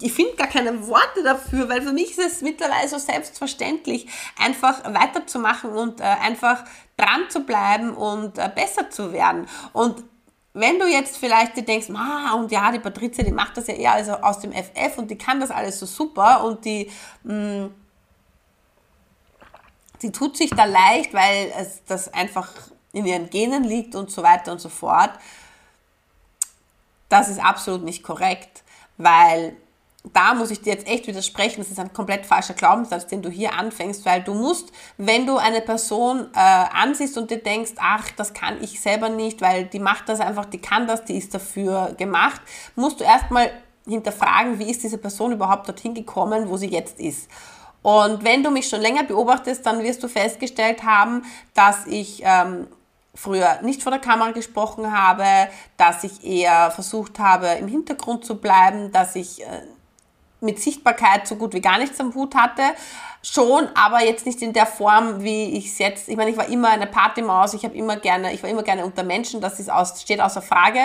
ich 0.00 0.12
finde 0.12 0.36
gar 0.36 0.48
keine 0.48 0.86
Worte 0.86 1.22
dafür, 1.24 1.68
weil 1.70 1.80
für 1.80 1.92
mich 1.92 2.10
ist 2.10 2.18
es 2.18 2.42
mittlerweile 2.42 2.86
so 2.88 2.98
selbstverständlich, 2.98 4.06
einfach 4.38 4.84
weiterzumachen 4.84 5.70
und 5.70 6.00
äh, 6.00 6.04
einfach 6.04 6.64
dran 6.98 7.30
zu 7.30 7.40
bleiben 7.40 7.94
und 7.94 8.36
äh, 8.36 8.50
besser 8.54 8.90
zu 8.90 9.12
werden. 9.12 9.48
Und 9.72 10.04
wenn 10.58 10.78
du 10.78 10.86
jetzt 10.86 11.18
vielleicht 11.18 11.56
denkst, 11.68 11.88
ma, 11.88 12.34
und 12.34 12.50
ja, 12.50 12.72
die 12.72 12.80
Patrizia, 12.80 13.24
die 13.24 13.32
macht 13.32 13.56
das 13.56 13.68
ja 13.68 13.74
eher 13.74 13.92
also 13.92 14.12
aus 14.12 14.40
dem 14.40 14.52
FF 14.52 14.98
und 14.98 15.10
die 15.10 15.16
kann 15.16 15.38
das 15.38 15.50
alles 15.50 15.78
so 15.78 15.86
super 15.86 16.42
und 16.44 16.64
die, 16.64 16.90
mh, 17.22 17.34
mm, 17.34 17.74
sie 20.00 20.12
tut 20.12 20.36
sich 20.36 20.50
da 20.50 20.64
leicht, 20.64 21.14
weil 21.14 21.52
es 21.56 21.84
das 21.84 22.12
einfach 22.12 22.50
in 22.92 23.06
ihren 23.06 23.30
Genen 23.30 23.64
liegt 23.64 23.94
und 23.94 24.10
so 24.10 24.22
weiter 24.22 24.50
und 24.50 24.60
so 24.60 24.68
fort. 24.68 25.10
Das 27.08 27.28
ist 27.28 27.38
absolut 27.38 27.84
nicht 27.84 28.02
korrekt, 28.02 28.64
weil 28.96 29.56
da 30.12 30.34
muss 30.34 30.50
ich 30.50 30.60
dir 30.60 30.72
jetzt 30.72 30.86
echt 30.86 31.06
widersprechen, 31.06 31.60
das 31.60 31.70
ist 31.70 31.78
ein 31.78 31.92
komplett 31.92 32.24
falscher 32.24 32.54
Glaubenssatz, 32.54 33.06
den 33.06 33.20
du 33.20 33.30
hier 33.30 33.54
anfängst, 33.54 34.06
weil 34.06 34.22
du 34.22 34.32
musst, 34.32 34.72
wenn 34.96 35.26
du 35.26 35.36
eine 35.36 35.60
Person 35.60 36.28
äh, 36.34 36.38
ansiehst 36.38 37.18
und 37.18 37.30
dir 37.30 37.42
denkst, 37.42 37.72
ach, 37.78 38.10
das 38.16 38.32
kann 38.32 38.62
ich 38.62 38.80
selber 38.80 39.08
nicht, 39.08 39.40
weil 39.40 39.64
die 39.64 39.80
macht 39.80 40.08
das 40.08 40.20
einfach, 40.20 40.44
die 40.44 40.60
kann 40.60 40.86
das, 40.86 41.04
die 41.04 41.16
ist 41.16 41.34
dafür 41.34 41.94
gemacht, 41.96 42.40
musst 42.76 43.00
du 43.00 43.04
erstmal 43.04 43.50
hinterfragen, 43.86 44.58
wie 44.58 44.70
ist 44.70 44.82
diese 44.82 44.98
Person 44.98 45.32
überhaupt 45.32 45.66
dorthin 45.68 45.94
gekommen, 45.94 46.48
wo 46.48 46.56
sie 46.56 46.68
jetzt 46.68 47.00
ist. 47.00 47.28
Und 47.82 48.24
wenn 48.24 48.42
du 48.42 48.50
mich 48.50 48.68
schon 48.68 48.80
länger 48.80 49.04
beobachtest, 49.04 49.64
dann 49.64 49.82
wirst 49.82 50.02
du 50.02 50.08
festgestellt 50.08 50.82
haben, 50.84 51.24
dass 51.54 51.86
ich 51.86 52.22
ähm, 52.24 52.66
früher 53.14 53.60
nicht 53.62 53.82
vor 53.82 53.90
der 53.90 54.00
Kamera 54.00 54.32
gesprochen 54.32 54.92
habe, 54.92 55.24
dass 55.76 56.04
ich 56.04 56.24
eher 56.24 56.70
versucht 56.70 57.18
habe, 57.18 57.46
im 57.46 57.68
Hintergrund 57.68 58.24
zu 58.24 58.36
bleiben, 58.36 58.92
dass 58.92 59.16
ich 59.16 59.42
äh, 59.42 59.62
mit 60.40 60.60
Sichtbarkeit 60.60 61.26
so 61.26 61.36
gut 61.36 61.54
wie 61.54 61.60
gar 61.60 61.78
nichts 61.78 61.98
am 62.00 62.14
Hut 62.14 62.34
hatte. 62.34 62.62
Schon, 63.22 63.68
aber 63.74 64.04
jetzt 64.04 64.26
nicht 64.26 64.40
in 64.42 64.52
der 64.52 64.66
Form, 64.66 65.22
wie 65.22 65.56
ich 65.56 65.66
es 65.66 65.78
jetzt. 65.78 66.08
Ich 66.08 66.16
meine, 66.16 66.30
ich 66.30 66.36
war 66.36 66.48
immer 66.48 66.68
eine 66.68 66.86
Partymaus, 66.86 67.54
ich 67.54 67.64
habe 67.64 67.76
immer 67.76 67.96
gerne, 67.96 68.32
ich 68.32 68.42
war 68.42 68.50
immer 68.50 68.62
gerne 68.62 68.84
unter 68.84 69.02
Menschen, 69.02 69.40
das 69.40 69.58
ist 69.58 69.70
aus, 69.70 70.00
steht 70.00 70.20
außer 70.20 70.40
Frage. 70.40 70.80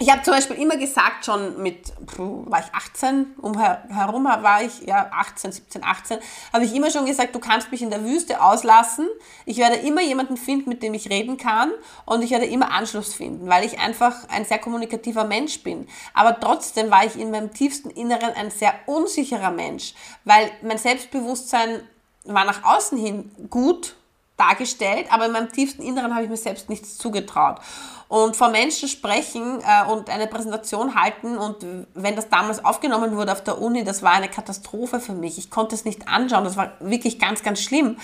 Ich 0.00 0.10
habe 0.10 0.22
zum 0.22 0.34
Beispiel 0.34 0.56
immer 0.56 0.76
gesagt, 0.76 1.24
schon 1.24 1.62
mit, 1.62 1.92
war 2.16 2.58
ich 2.58 2.74
18, 2.74 3.34
um 3.40 3.56
herum 3.58 4.24
war 4.24 4.62
ich, 4.62 4.80
ja, 4.80 5.10
18, 5.12 5.52
17, 5.52 5.84
18, 5.84 6.18
habe 6.52 6.64
ich 6.64 6.74
immer 6.74 6.90
schon 6.90 7.06
gesagt, 7.06 7.34
du 7.34 7.38
kannst 7.38 7.70
mich 7.70 7.80
in 7.80 7.90
der 7.90 8.04
Wüste 8.04 8.42
auslassen. 8.42 9.08
Ich 9.46 9.58
werde 9.58 9.76
immer 9.76 10.02
jemanden 10.02 10.36
finden, 10.36 10.68
mit 10.68 10.82
dem 10.82 10.94
ich 10.94 11.10
reden 11.10 11.36
kann 11.36 11.70
und 12.06 12.22
ich 12.22 12.32
werde 12.32 12.46
immer 12.46 12.72
Anschluss 12.72 13.14
finden, 13.14 13.48
weil 13.48 13.64
ich 13.64 13.78
einfach 13.78 14.28
ein 14.30 14.44
sehr 14.44 14.58
kommunikativer 14.58 15.24
Mensch 15.24 15.62
bin. 15.62 15.86
Aber 16.12 16.40
trotzdem 16.40 16.90
war 16.90 17.04
ich 17.04 17.16
in 17.16 17.30
meinem 17.30 17.54
tiefsten 17.54 17.90
Inneren 17.90 18.32
ein 18.34 18.50
sehr 18.50 18.74
unsicherer 18.86 19.52
Mensch, 19.52 19.94
weil 20.24 20.50
mein 20.62 20.78
Selbstbewusstsein 20.78 21.82
war 22.24 22.44
nach 22.44 22.64
außen 22.64 22.98
hin 22.98 23.30
gut 23.48 23.94
dargestellt, 24.36 25.06
aber 25.10 25.26
in 25.26 25.32
meinem 25.32 25.52
tiefsten 25.52 25.82
Inneren 25.82 26.12
habe 26.14 26.24
ich 26.24 26.30
mir 26.30 26.36
selbst 26.36 26.68
nichts 26.68 26.98
zugetraut. 26.98 27.60
Und 28.08 28.36
vor 28.36 28.50
Menschen 28.50 28.88
sprechen 28.88 29.60
äh, 29.60 29.90
und 29.90 30.10
eine 30.10 30.26
Präsentation 30.26 31.00
halten 31.00 31.36
und 31.36 31.64
wenn 31.94 32.16
das 32.16 32.28
damals 32.28 32.64
aufgenommen 32.64 33.16
wurde 33.16 33.32
auf 33.32 33.44
der 33.44 33.60
Uni, 33.60 33.84
das 33.84 34.02
war 34.02 34.12
eine 34.12 34.28
Katastrophe 34.28 35.00
für 35.00 35.14
mich. 35.14 35.38
Ich 35.38 35.50
konnte 35.50 35.74
es 35.74 35.84
nicht 35.84 36.08
anschauen, 36.08 36.44
das 36.44 36.56
war 36.56 36.72
wirklich 36.80 37.18
ganz, 37.18 37.42
ganz 37.42 37.60
schlimm. 37.60 37.96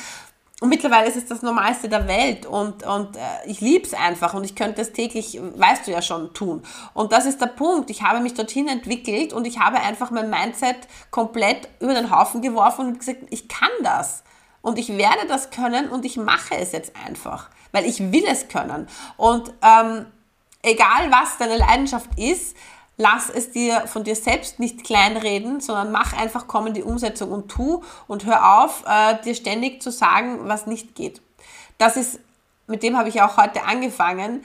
Und 0.61 0.69
mittlerweile 0.69 1.09
ist 1.09 1.17
es 1.17 1.27
das 1.27 1.41
Normalste 1.41 1.89
der 1.89 2.07
Welt 2.07 2.45
und, 2.45 2.85
und 2.85 3.17
äh, 3.17 3.21
ich 3.47 3.63
liebe 3.63 3.87
es 3.87 3.95
einfach 3.95 4.35
und 4.35 4.45
ich 4.45 4.55
könnte 4.55 4.83
es 4.83 4.93
täglich, 4.93 5.41
weißt 5.57 5.87
du 5.87 5.91
ja 5.91 6.03
schon, 6.03 6.35
tun. 6.35 6.63
Und 6.93 7.13
das 7.13 7.25
ist 7.25 7.41
der 7.41 7.47
Punkt. 7.47 7.89
Ich 7.89 8.03
habe 8.03 8.21
mich 8.21 8.35
dorthin 8.35 8.69
entwickelt 8.69 9.33
und 9.33 9.47
ich 9.47 9.59
habe 9.59 9.81
einfach 9.81 10.11
mein 10.11 10.29
Mindset 10.29 10.77
komplett 11.11 11.69
über 11.81 11.95
den 11.95 12.15
Haufen 12.15 12.43
geworfen 12.43 12.89
und 12.89 12.99
gesagt, 12.99 13.21
ich 13.31 13.49
kann 13.49 13.71
das. 13.83 14.23
Und 14.63 14.79
ich 14.79 14.89
werde 14.89 15.27
das 15.27 15.51
können 15.51 15.89
und 15.89 16.05
ich 16.05 16.17
mache 16.17 16.57
es 16.57 16.73
jetzt 16.73 16.93
einfach, 17.07 17.49
weil 17.73 17.87
ich 17.87 18.13
will 18.13 18.25
es 18.27 18.49
können. 18.49 18.89
Und 19.17 19.53
ähm, 19.63 20.07
egal 20.63 21.11
was 21.11 21.39
deine 21.39 21.57
Leidenschaft 21.57 22.11
ist, 22.19 22.57
lass 22.97 23.31
es 23.31 23.51
dir 23.53 23.87
von 23.87 24.05
dir 24.05 24.15
selbst 24.15 24.59
nicht 24.59 24.85
kleinreden, 24.85 25.61
sondern 25.61 25.91
mach 25.91 26.13
einfach, 26.13 26.47
komm 26.47 26.67
in 26.69 26.75
die 26.75 26.83
Umsetzung 26.83 27.33
und 27.33 27.49
tu 27.49 27.83
und 28.07 28.27
hör 28.27 28.63
auf, 28.63 28.85
äh, 28.87 29.21
dir 29.23 29.35
ständig 29.35 29.81
zu 29.81 29.91
sagen, 29.91 30.41
was 30.43 30.67
nicht 30.67 30.95
geht. 30.95 31.23
Das 31.79 31.97
ist, 31.97 32.21
mit 32.67 32.83
dem 32.83 32.99
habe 32.99 33.09
ich 33.09 33.23
auch 33.23 33.39
heute 33.39 33.65
angefangen, 33.65 34.45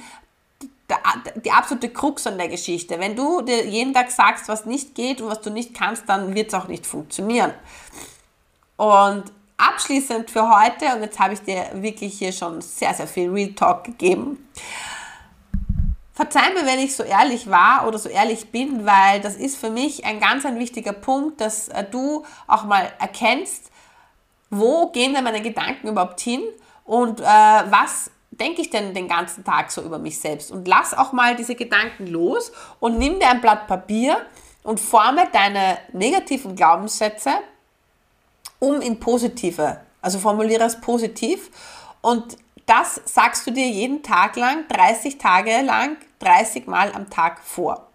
die 1.44 1.52
absolute 1.52 1.90
Krux 1.90 2.28
an 2.28 2.38
der 2.38 2.48
Geschichte. 2.48 3.00
Wenn 3.00 3.16
du 3.16 3.42
dir 3.42 3.66
jeden 3.66 3.94
Tag 3.94 4.12
sagst, 4.12 4.48
was 4.48 4.66
nicht 4.66 4.96
geht 4.96 5.20
und 5.20 5.30
was 5.30 5.42
du 5.42 5.50
nicht 5.50 5.74
kannst, 5.74 6.08
dann 6.08 6.36
wird 6.36 6.50
es 6.50 6.54
auch 6.54 6.68
nicht 6.68 6.86
funktionieren. 6.86 7.54
Und 8.78 9.24
abschließend 9.58 10.30
für 10.30 10.50
heute, 10.50 10.96
und 10.96 11.02
jetzt 11.02 11.20
habe 11.20 11.34
ich 11.34 11.42
dir 11.42 11.66
wirklich 11.74 12.18
hier 12.18 12.32
schon 12.32 12.62
sehr, 12.62 12.94
sehr 12.94 13.08
viel 13.08 13.30
Real 13.30 13.54
Talk 13.54 13.84
gegeben. 13.84 14.50
Verzeih 16.14 16.54
mir, 16.54 16.66
wenn 16.66 16.80
ich 16.80 16.96
so 16.96 17.04
ehrlich 17.04 17.50
war 17.50 17.88
oder 17.88 17.98
so 17.98 18.08
ehrlich 18.08 18.50
bin, 18.52 18.86
weil 18.86 19.20
das 19.20 19.36
ist 19.36 19.58
für 19.58 19.70
mich 19.70 20.06
ein 20.06 20.20
ganz 20.20 20.46
ein 20.46 20.60
wichtiger 20.60 20.94
Punkt, 20.94 21.42
dass 21.42 21.68
äh, 21.68 21.84
du 21.84 22.24
auch 22.48 22.64
mal 22.64 22.92
erkennst, 23.00 23.70
wo 24.50 24.88
gehen 24.88 25.14
denn 25.14 25.26
meine 25.26 25.42
Gedanken 25.42 25.90
überhaupt 25.90 26.22
hin 26.22 26.42
und 26.86 27.20
äh, 27.20 27.24
was 27.24 28.12
denke 28.32 28.62
ich 28.62 28.70
denn 28.70 28.94
den 28.94 29.08
ganzen 29.08 29.44
Tag 29.44 29.72
so 29.72 29.82
über 29.82 30.00
mich 30.00 30.20
selbst. 30.20 30.52
Und 30.52 30.68
lass 30.68 30.94
auch 30.94 31.12
mal 31.12 31.36
diese 31.36 31.56
Gedanken 31.56 32.08
los 32.08 32.52
und 32.80 32.98
nimm 32.98 33.20
dir 33.20 33.30
ein 33.30 33.42
Blatt 33.42 33.68
Papier 33.68 34.18
und 34.64 34.80
forme 34.80 35.28
deine 35.32 35.78
negativen 35.94 36.56
Glaubenssätze 36.56 37.32
um 38.60 38.82
in 38.82 39.00
positive. 39.00 39.82
Also 40.02 40.20
formuliere 40.20 40.64
es 40.64 40.80
positiv 40.80 41.50
und 42.02 42.38
das 42.66 43.02
sagst 43.06 43.46
du 43.46 43.52
dir 43.52 43.68
jeden 43.68 44.02
Tag 44.02 44.36
lang, 44.36 44.68
30 44.70 45.18
Tage 45.18 45.62
lang, 45.62 45.98
30 46.20 46.68
Mal 46.68 46.92
am 46.94 47.10
Tag 47.10 47.44
vor. 47.44 47.92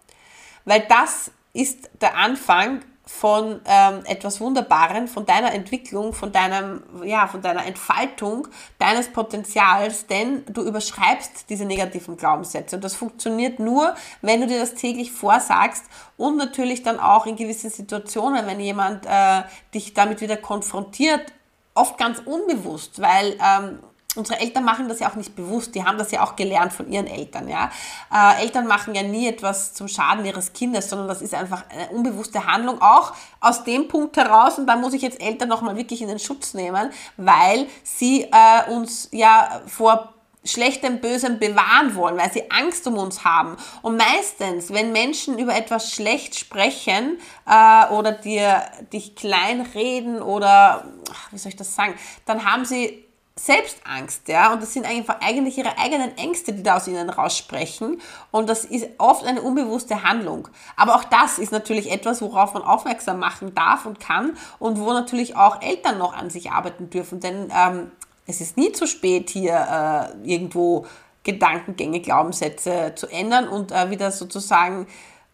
Weil 0.65 0.85
das 0.87 1.31
ist 1.53 1.89
der 1.99 2.15
Anfang 2.15 2.81
von 3.11 3.61
ähm, 3.65 3.99
etwas 4.05 4.39
Wunderbaren, 4.39 5.07
von 5.07 5.25
deiner 5.25 5.53
Entwicklung, 5.53 6.13
von 6.13 6.31
deinem, 6.31 6.81
ja, 7.03 7.27
von 7.27 7.41
deiner 7.41 7.65
Entfaltung 7.65 8.47
deines 8.79 9.09
Potenzials, 9.09 10.07
denn 10.07 10.43
du 10.47 10.63
überschreibst 10.63 11.47
diese 11.49 11.65
negativen 11.65 12.17
Glaubenssätze. 12.17 12.77
Und 12.77 12.83
das 12.83 12.95
funktioniert 12.95 13.59
nur, 13.59 13.93
wenn 14.21 14.41
du 14.41 14.47
dir 14.47 14.59
das 14.59 14.73
täglich 14.73 15.11
vorsagst 15.11 15.83
und 16.17 16.37
natürlich 16.37 16.81
dann 16.81 16.99
auch 16.99 17.27
in 17.27 17.35
gewissen 17.35 17.69
Situationen, 17.69 18.47
wenn 18.47 18.59
jemand 18.59 19.05
äh, 19.05 19.43
dich 19.73 19.93
damit 19.93 20.21
wieder 20.21 20.37
konfrontiert, 20.37 21.31
oft 21.75 21.97
ganz 21.99 22.19
unbewusst, 22.25 23.01
weil 23.01 23.37
ähm, 23.39 23.79
unsere 24.15 24.39
Eltern 24.39 24.63
machen 24.63 24.89
das 24.89 24.99
ja 24.99 25.09
auch 25.09 25.15
nicht 25.15 25.35
bewusst, 25.35 25.73
die 25.75 25.85
haben 25.85 25.97
das 25.97 26.11
ja 26.11 26.23
auch 26.23 26.35
gelernt 26.35 26.73
von 26.73 26.91
ihren 26.91 27.07
Eltern. 27.07 27.47
Ja? 27.47 27.71
Äh, 28.13 28.41
Eltern 28.43 28.67
machen 28.67 28.93
ja 28.93 29.03
nie 29.03 29.27
etwas 29.27 29.73
zum 29.73 29.87
Schaden 29.87 30.25
ihres 30.25 30.53
Kindes, 30.53 30.89
sondern 30.89 31.07
das 31.07 31.21
ist 31.21 31.33
einfach 31.33 31.63
eine 31.69 31.89
unbewusste 31.89 32.45
Handlung, 32.45 32.81
auch 32.81 33.13
aus 33.39 33.63
dem 33.63 33.87
Punkt 33.87 34.17
heraus, 34.17 34.57
und 34.57 34.67
da 34.67 34.75
muss 34.75 34.93
ich 34.93 35.01
jetzt 35.01 35.21
Eltern 35.21 35.49
nochmal 35.49 35.77
wirklich 35.77 36.01
in 36.01 36.07
den 36.07 36.19
Schutz 36.19 36.53
nehmen, 36.53 36.91
weil 37.17 37.67
sie 37.83 38.23
äh, 38.23 38.71
uns 38.71 39.07
ja 39.11 39.61
vor 39.67 40.13
Schlechtem, 40.43 41.01
Bösem 41.01 41.37
bewahren 41.37 41.93
wollen, 41.93 42.17
weil 42.17 42.33
sie 42.33 42.49
Angst 42.49 42.87
um 42.87 42.97
uns 42.97 43.23
haben. 43.23 43.57
Und 43.83 43.97
meistens, 43.97 44.73
wenn 44.73 44.91
Menschen 44.91 45.37
über 45.37 45.55
etwas 45.55 45.91
schlecht 45.91 46.35
sprechen 46.35 47.19
äh, 47.45 47.87
oder 47.93 48.11
dir, 48.11 48.63
dich 48.91 49.15
kleinreden 49.15 50.19
oder, 50.19 50.85
wie 51.29 51.37
soll 51.37 51.49
ich 51.49 51.57
das 51.57 51.75
sagen, 51.75 51.93
dann 52.25 52.51
haben 52.51 52.65
sie 52.65 53.05
Selbstangst, 53.43 54.27
ja, 54.27 54.53
und 54.53 54.61
das 54.61 54.73
sind 54.73 54.85
einfach 54.85 55.17
eigentlich 55.19 55.57
ihre 55.57 55.75
eigenen 55.79 56.15
Ängste, 56.15 56.53
die 56.53 56.61
da 56.61 56.77
aus 56.77 56.87
ihnen 56.87 57.09
raussprechen 57.09 57.99
und 58.29 58.47
das 58.47 58.65
ist 58.65 58.87
oft 58.99 59.25
eine 59.25 59.41
unbewusste 59.41 60.03
Handlung. 60.03 60.47
Aber 60.75 60.93
auch 60.95 61.03
das 61.05 61.39
ist 61.39 61.51
natürlich 61.51 61.91
etwas, 61.91 62.21
worauf 62.21 62.53
man 62.53 62.61
aufmerksam 62.61 63.17
machen 63.17 63.55
darf 63.55 63.87
und 63.87 63.99
kann 63.99 64.37
und 64.59 64.79
wo 64.79 64.93
natürlich 64.93 65.35
auch 65.35 65.59
Eltern 65.63 65.97
noch 65.97 66.13
an 66.13 66.29
sich 66.29 66.51
arbeiten 66.51 66.91
dürfen, 66.91 67.19
denn 67.19 67.51
ähm, 67.51 67.91
es 68.27 68.41
ist 68.41 68.57
nie 68.57 68.73
zu 68.73 68.85
spät, 68.85 69.31
hier 69.31 70.13
äh, 70.23 70.29
irgendwo 70.31 70.85
Gedankengänge, 71.23 71.99
Glaubenssätze 71.99 72.93
zu 72.95 73.07
ändern 73.07 73.47
und 73.47 73.71
äh, 73.71 73.89
wieder 73.89 74.11
sozusagen 74.11 74.85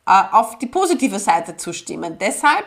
äh, 0.06 0.24
auf 0.32 0.58
die 0.60 0.67
positive 0.67 1.20
Seite 1.20 1.58
zu 1.58 1.74
stimmen. 1.74 2.17
Deshalb 2.20 2.63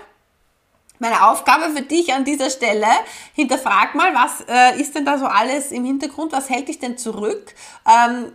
meine 1.00 1.28
Aufgabe 1.28 1.70
für 1.74 1.82
dich 1.82 2.12
an 2.12 2.24
dieser 2.24 2.50
Stelle, 2.50 2.86
hinterfrag 3.34 3.94
mal, 3.94 4.14
was 4.14 4.44
äh, 4.48 4.80
ist 4.80 4.94
denn 4.94 5.04
da 5.04 5.18
so 5.18 5.26
alles 5.26 5.72
im 5.72 5.84
Hintergrund, 5.84 6.32
was 6.32 6.48
hält 6.48 6.68
dich 6.68 6.78
denn 6.78 6.96
zurück? 6.96 7.54
Ähm, 7.88 8.32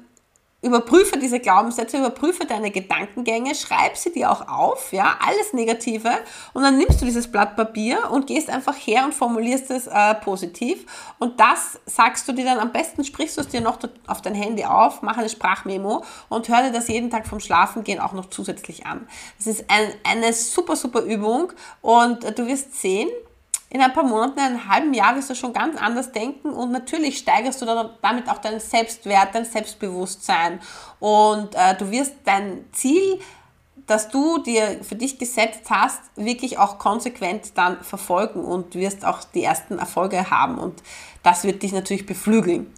Überprüfe 0.66 1.20
diese 1.20 1.40
Glaubenssätze, 1.40 2.00
überprüfe 2.00 2.46
deine 2.46 2.72
Gedankengänge, 2.72 3.54
schreib 3.54 3.98
sie 3.98 4.12
dir 4.12 4.32
auch 4.32 4.48
auf, 4.48 4.92
ja, 4.92 5.16
alles 5.24 5.54
Negative 5.54 6.10
und 6.54 6.64
dann 6.64 6.80
nimmst 6.80 7.00
du 7.00 7.06
dieses 7.06 7.32
Blatt 7.32 7.56
Papier 7.56 8.10
und 8.10 8.26
gehst 8.26 8.50
einfach 8.50 8.76
her 8.76 9.06
und 9.06 9.14
formulierst 9.14 9.70
es 9.70 9.86
äh, 9.86 10.16
positiv 10.16 10.88
und 11.20 11.40
das 11.40 11.80
sagst 11.86 12.28
du 12.28 12.32
dir 12.34 12.46
dann 12.46 12.58
am 12.58 12.72
besten, 12.72 13.04
sprichst 13.04 13.38
du 13.38 13.42
es 13.42 13.48
dir 13.50 13.62
noch 13.62 13.78
auf 14.08 14.24
dein 14.24 14.34
Handy 14.34 14.66
auf, 14.66 15.04
mach 15.04 15.18
eine 15.18 15.30
Sprachmemo 15.30 16.04
und 16.30 16.50
hör 16.50 16.64
dir 16.64 16.72
das 16.72 16.88
jeden 16.88 17.12
Tag 17.12 17.28
vom 17.28 17.40
Schlafengehen 17.40 18.00
auch 18.00 18.14
noch 18.14 18.32
zusätzlich 18.32 18.88
an. 18.88 19.08
Das 19.38 19.46
ist 19.46 19.66
ein, 19.70 19.94
eine 20.04 20.34
super, 20.34 20.76
super 20.76 21.02
Übung 21.02 21.54
und 21.82 22.24
du 22.40 22.48
wirst 22.48 22.82
sehen, 22.82 23.10
in 23.70 23.82
ein 23.82 23.94
paar 23.94 24.04
Monaten, 24.04 24.40
in 24.40 24.46
einem 24.46 24.70
halben 24.70 24.94
Jahr 24.94 25.16
wirst 25.16 25.30
du 25.30 25.36
schon 25.36 25.54
ganz 25.54 25.80
anders 25.80 26.12
denken 26.12 26.50
und 26.50 26.72
natürlich 26.72 27.18
steigerst 27.18 27.62
du 27.62 27.66
damit 27.66 28.30
auch 28.30 28.38
deinen 28.38 28.60
Selbstwert, 28.60 29.34
dein 29.34 29.46
Selbstbewusstsein 29.46 30.60
und 31.00 31.56
äh, 31.56 31.76
du 31.76 31.92
wirst 31.92 32.14
dein 32.26 32.66
Ziel, 32.72 33.20
das 33.88 34.10
du 34.10 34.40
dir 34.40 34.84
für 34.84 34.96
dich 34.96 35.20
gesetzt 35.20 35.64
hast, 35.70 36.02
wirklich 36.16 36.58
auch 36.58 36.80
konsequent 36.80 37.58
dann 37.58 37.84
verfolgen 37.84 38.44
und 38.44 38.76
wirst 38.76 39.06
auch 39.06 39.24
die 39.24 39.44
ersten 39.44 39.78
Erfolge 39.78 40.30
haben 40.30 40.58
und 40.58 40.82
das 41.24 41.44
wird 41.44 41.64
dich 41.64 41.72
natürlich 41.72 42.06
beflügeln. 42.06 42.74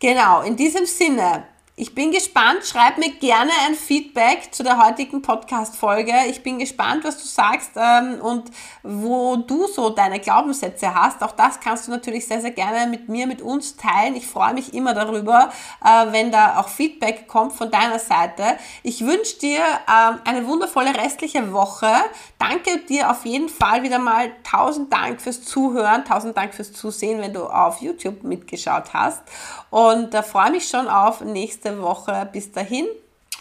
Genau, 0.00 0.42
in 0.42 0.56
diesem 0.56 0.86
Sinne 0.86 1.44
ich 1.78 1.94
bin 1.94 2.10
gespannt. 2.10 2.64
Schreib 2.64 2.98
mir 2.98 3.10
gerne 3.12 3.52
ein 3.66 3.74
Feedback 3.76 4.48
zu 4.50 4.64
der 4.64 4.84
heutigen 4.84 5.22
Podcast-Folge. 5.22 6.12
Ich 6.28 6.42
bin 6.42 6.58
gespannt, 6.58 7.04
was 7.04 7.18
du 7.18 7.24
sagst 7.24 7.70
ähm, 7.76 8.20
und 8.20 8.50
wo 8.82 9.36
du 9.36 9.68
so 9.68 9.90
deine 9.90 10.18
Glaubenssätze 10.18 10.92
hast. 10.92 11.22
Auch 11.22 11.30
das 11.32 11.60
kannst 11.60 11.86
du 11.86 11.92
natürlich 11.92 12.26
sehr, 12.26 12.40
sehr 12.40 12.50
gerne 12.50 12.90
mit 12.90 13.08
mir, 13.08 13.28
mit 13.28 13.40
uns 13.40 13.76
teilen. 13.76 14.16
Ich 14.16 14.26
freue 14.26 14.54
mich 14.54 14.74
immer 14.74 14.92
darüber, 14.92 15.50
äh, 15.84 16.10
wenn 16.10 16.32
da 16.32 16.58
auch 16.58 16.68
Feedback 16.68 17.28
kommt 17.28 17.52
von 17.52 17.70
deiner 17.70 18.00
Seite. 18.00 18.58
Ich 18.82 19.06
wünsche 19.06 19.38
dir 19.38 19.60
ähm, 19.60 20.18
eine 20.24 20.48
wundervolle 20.48 20.96
restliche 20.96 21.52
Woche. 21.52 21.92
Danke 22.40 22.78
dir 22.88 23.08
auf 23.08 23.24
jeden 23.24 23.48
Fall 23.48 23.84
wieder 23.84 24.00
mal. 24.00 24.32
Tausend 24.42 24.92
Dank 24.92 25.20
fürs 25.20 25.44
Zuhören. 25.44 26.04
Tausend 26.04 26.36
Dank 26.36 26.54
fürs 26.54 26.72
Zusehen, 26.72 27.20
wenn 27.20 27.32
du 27.32 27.44
auf 27.44 27.80
YouTube 27.80 28.24
mitgeschaut 28.24 28.92
hast. 28.92 29.22
Und 29.70 30.12
da 30.14 30.20
äh, 30.20 30.22
freue 30.24 30.50
mich 30.50 30.68
schon 30.68 30.88
auf 30.88 31.20
nächste 31.68 31.82
Woche. 31.82 32.28
Bis 32.32 32.52
dahin, 32.52 32.86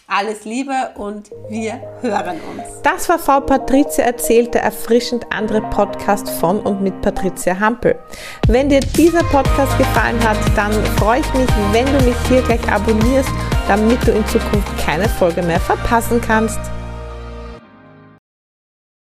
Alles 0.09 0.45
Liebe 0.45 0.91
und 0.95 1.31
wir 1.49 1.81
hören 2.01 2.39
uns. 2.49 2.81
Das 2.81 3.09
war 3.09 3.19
Frau 3.19 3.41
Patricia 3.41 4.05
erzählt, 4.05 4.53
der 4.53 4.63
erfrischend 4.63 5.25
andere 5.33 5.61
Podcast 5.61 6.29
von 6.29 6.61
und 6.61 6.81
mit 6.81 7.01
Patricia 7.01 7.59
Hampel. 7.59 7.99
Wenn 8.47 8.69
dir 8.69 8.79
dieser 8.79 9.23
Podcast 9.23 9.77
gefallen 9.77 10.17
hat, 10.23 10.37
dann 10.55 10.71
freue 10.95 11.19
ich 11.19 11.33
mich, 11.33 11.49
wenn 11.73 11.85
du 11.87 12.05
mich 12.05 12.15
hier 12.29 12.41
gleich 12.41 12.71
abonnierst, 12.71 13.29
damit 13.67 14.05
du 14.07 14.11
in 14.11 14.25
Zukunft 14.27 14.77
keine 14.77 15.09
Folge 15.09 15.41
mehr 15.41 15.59
verpassen 15.59 16.21
kannst. 16.21 16.59